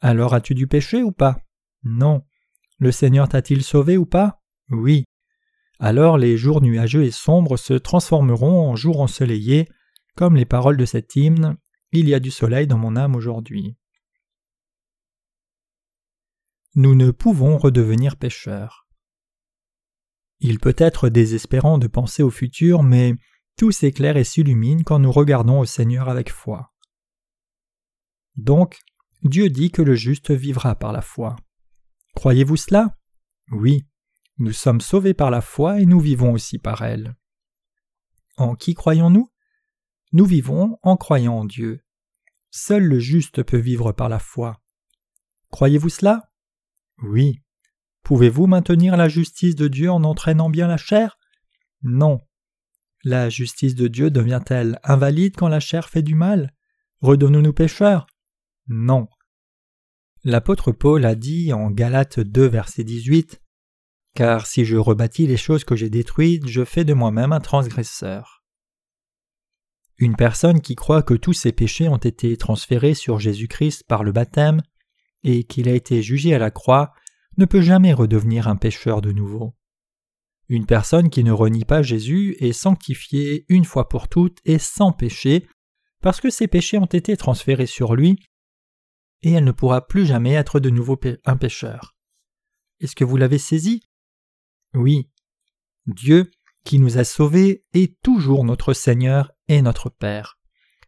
Alors 0.00 0.34
as-tu 0.34 0.54
du 0.54 0.66
péché 0.66 1.02
ou 1.02 1.12
pas? 1.12 1.38
Non. 1.82 2.24
Le 2.78 2.92
Seigneur 2.92 3.28
t'a-t-il 3.28 3.62
sauvé 3.62 3.96
ou 3.96 4.06
pas? 4.06 4.42
Oui. 4.70 5.04
Alors 5.78 6.18
les 6.18 6.36
jours 6.36 6.60
nuageux 6.60 7.04
et 7.04 7.10
sombres 7.10 7.56
se 7.56 7.74
transformeront 7.74 8.70
en 8.70 8.76
jours 8.76 9.00
ensoleillés, 9.00 9.68
comme 10.16 10.36
les 10.36 10.46
paroles 10.46 10.76
de 10.76 10.84
cet 10.84 11.14
hymne 11.16 11.56
Il 11.92 12.08
y 12.08 12.14
a 12.14 12.20
du 12.20 12.30
soleil 12.30 12.66
dans 12.66 12.78
mon 12.78 12.96
âme 12.96 13.14
aujourd'hui. 13.14 13.76
nous 16.78 16.94
ne 16.94 17.10
pouvons 17.10 17.58
redevenir 17.58 18.16
pécheurs. 18.16 18.86
Il 20.38 20.60
peut 20.60 20.76
être 20.78 21.08
désespérant 21.08 21.76
de 21.76 21.88
penser 21.88 22.22
au 22.22 22.30
futur, 22.30 22.84
mais 22.84 23.14
tout 23.58 23.72
s'éclaire 23.72 24.16
et 24.16 24.24
s'illumine 24.24 24.84
quand 24.84 25.00
nous 25.00 25.12
regardons 25.12 25.58
au 25.58 25.64
Seigneur 25.66 26.08
avec 26.08 26.30
foi. 26.30 26.72
Donc, 28.36 28.78
Dieu 29.22 29.50
dit 29.50 29.72
que 29.72 29.82
le 29.82 29.96
juste 29.96 30.30
vivra 30.30 30.76
par 30.76 30.92
la 30.92 31.02
foi. 31.02 31.34
Croyez-vous 32.14 32.56
cela? 32.56 32.96
Oui, 33.50 33.86
nous 34.38 34.52
sommes 34.52 34.80
sauvés 34.80 35.12
par 35.12 35.32
la 35.32 35.40
foi 35.40 35.80
et 35.80 35.86
nous 35.86 35.98
vivons 35.98 36.32
aussi 36.32 36.58
par 36.58 36.82
elle. 36.82 37.16
En 38.36 38.54
qui 38.54 38.74
croyons-nous? 38.74 39.28
Nous 40.12 40.24
vivons 40.24 40.78
en 40.82 40.96
croyant 40.96 41.34
en 41.34 41.44
Dieu. 41.44 41.82
Seul 42.50 42.84
le 42.84 43.00
juste 43.00 43.42
peut 43.42 43.58
vivre 43.58 43.90
par 43.90 44.08
la 44.08 44.20
foi. 44.20 44.62
Croyez-vous 45.50 45.88
cela? 45.88 46.30
Oui. 47.02 47.42
Pouvez-vous 48.04 48.46
maintenir 48.46 48.96
la 48.96 49.08
justice 49.08 49.56
de 49.56 49.66
Dieu 49.66 49.90
en 49.90 50.04
entraînant 50.04 50.48
bien 50.48 50.68
la 50.68 50.76
chair? 50.76 51.18
Non. 51.82 52.20
La 53.04 53.30
justice 53.30 53.74
de 53.74 53.88
Dieu 53.88 54.10
devient-elle 54.10 54.80
invalide 54.82 55.36
quand 55.36 55.48
la 55.48 55.60
chair 55.60 55.88
fait 55.88 56.02
du 56.02 56.14
mal? 56.14 56.52
Redonnons-nous 57.00 57.52
pécheurs? 57.52 58.06
Non. 58.66 59.08
L'apôtre 60.24 60.72
Paul 60.72 61.04
a 61.04 61.14
dit 61.14 61.52
en 61.52 61.70
Galates 61.70 62.18
2 62.20 62.46
verset 62.46 62.84
18 62.84 63.40
Car 64.14 64.46
si 64.46 64.64
je 64.64 64.76
rebâtis 64.76 65.26
les 65.26 65.36
choses 65.36 65.64
que 65.64 65.76
j'ai 65.76 65.90
détruites, 65.90 66.48
je 66.48 66.64
fais 66.64 66.84
de 66.84 66.92
moi-même 66.92 67.32
un 67.32 67.40
transgresseur. 67.40 68.42
Une 69.96 70.16
personne 70.16 70.60
qui 70.60 70.74
croit 70.74 71.02
que 71.02 71.14
tous 71.14 71.32
ses 71.32 71.52
péchés 71.52 71.88
ont 71.88 71.96
été 71.96 72.36
transférés 72.36 72.94
sur 72.94 73.18
Jésus-Christ 73.18 73.84
par 73.86 74.04
le 74.04 74.12
baptême 74.12 74.60
et 75.22 75.44
qu'il 75.44 75.68
a 75.68 75.74
été 75.74 76.02
jugé 76.02 76.34
à 76.34 76.38
la 76.38 76.50
croix 76.50 76.92
ne 77.36 77.44
peut 77.44 77.62
jamais 77.62 77.92
redevenir 77.92 78.48
un 78.48 78.56
pécheur 78.56 79.00
de 79.00 79.12
nouveau. 79.12 79.54
Une 80.48 80.66
personne 80.66 81.10
qui 81.10 81.24
ne 81.24 81.32
renie 81.32 81.64
pas 81.64 81.82
Jésus 81.82 82.36
est 82.40 82.52
sanctifiée 82.52 83.44
une 83.48 83.64
fois 83.64 83.88
pour 83.88 84.08
toutes 84.08 84.38
et 84.44 84.58
sans 84.58 84.92
péché, 84.92 85.46
parce 86.00 86.20
que 86.20 86.30
ses 86.30 86.48
péchés 86.48 86.78
ont 86.78 86.86
été 86.86 87.16
transférés 87.16 87.66
sur 87.66 87.94
lui, 87.94 88.18
et 89.22 89.32
elle 89.32 89.44
ne 89.44 89.52
pourra 89.52 89.86
plus 89.86 90.06
jamais 90.06 90.32
être 90.32 90.60
de 90.60 90.70
nouveau 90.70 90.98
un 91.26 91.36
pécheur. 91.36 91.96
Est-ce 92.80 92.94
que 92.94 93.04
vous 93.04 93.16
l'avez 93.16 93.38
saisi? 93.38 93.82
Oui. 94.74 95.10
Dieu, 95.86 96.30
qui 96.64 96.78
nous 96.78 96.98
a 96.98 97.04
sauvés, 97.04 97.64
est 97.74 98.00
toujours 98.02 98.44
notre 98.44 98.72
Seigneur 98.72 99.32
et 99.48 99.60
notre 99.60 99.90
Père. 99.90 100.38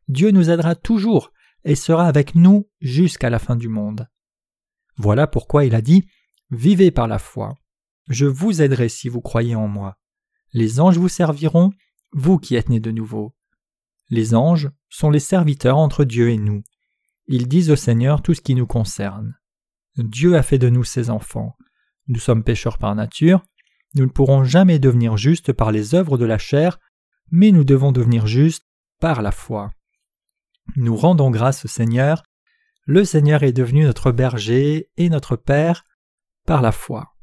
Dieu 0.09 0.31
nous 0.31 0.51
aidera 0.51 0.75
toujours 0.75 1.33
et 1.64 1.75
sera 1.75 2.07
avec 2.07 2.35
nous 2.35 2.68
jusqu'à 2.81 3.31
la 3.31 3.38
fin 3.38 3.57
du 3.57 3.68
monde. 3.68 4.09
Voilà 4.96 5.27
pourquoi 5.27 5.64
il 5.64 5.75
a 5.75 5.83
dit 5.83 6.07
Vivez 6.51 6.90
par 6.90 7.09
la 7.09 7.18
foi. 7.18 7.60
Je 8.11 8.27
vous 8.27 8.61
aiderai 8.61 8.88
si 8.88 9.09
vous 9.09 9.20
croyez 9.20 9.55
en 9.55 9.68
moi. 9.68 9.96
Les 10.53 10.81
anges 10.81 10.99
vous 10.99 11.09
serviront, 11.09 11.70
vous 12.12 12.38
qui 12.38 12.57
êtes 12.57 12.68
nés 12.68 12.81
de 12.81 12.90
nouveau. 12.90 13.37
Les 14.09 14.35
anges 14.35 14.68
sont 14.88 15.11
les 15.11 15.20
serviteurs 15.20 15.79
entre 15.79 16.05
Dieu 16.05 16.31
et 16.31 16.37
nous. 16.37 16.64
Ils 17.29 17.46
disent 17.46 17.70
au 17.70 17.77
Seigneur 17.77 18.20
tout 18.20 18.35
ce 18.35 18.40
qui 18.40 18.57
nous 18.57 18.66
concerne. 18.66 19.38
Dieu 19.96 20.37
a 20.37 20.42
fait 20.42 20.59
de 20.59 20.68
nous 20.68 20.83
ses 20.83 21.09
enfants. 21.09 21.57
Nous 22.09 22.18
sommes 22.18 22.42
pécheurs 22.42 22.79
par 22.79 22.96
nature, 22.96 23.44
nous 23.94 24.07
ne 24.07 24.11
pourrons 24.11 24.42
jamais 24.42 24.81
devenir 24.81 25.16
justes 25.16 25.53
par 25.53 25.70
les 25.70 25.94
œuvres 25.94 26.18
de 26.18 26.25
la 26.25 26.38
chair, 26.38 26.81
mais 27.31 27.53
nous 27.53 27.62
devons 27.62 27.92
devenir 27.92 28.27
justes 28.27 28.66
par 28.99 29.23
la 29.23 29.31
foi. 29.31 29.70
Nous 30.75 30.96
rendons 30.96 31.31
grâce 31.31 31.64
au 31.64 31.68
Seigneur. 31.68 32.25
Le 32.87 33.05
Seigneur 33.05 33.44
est 33.44 33.53
devenu 33.53 33.85
notre 33.85 34.11
berger 34.11 34.88
et 34.96 35.09
notre 35.09 35.37
Père 35.37 35.85
par 36.44 36.61
la 36.61 36.73
foi. 36.73 37.14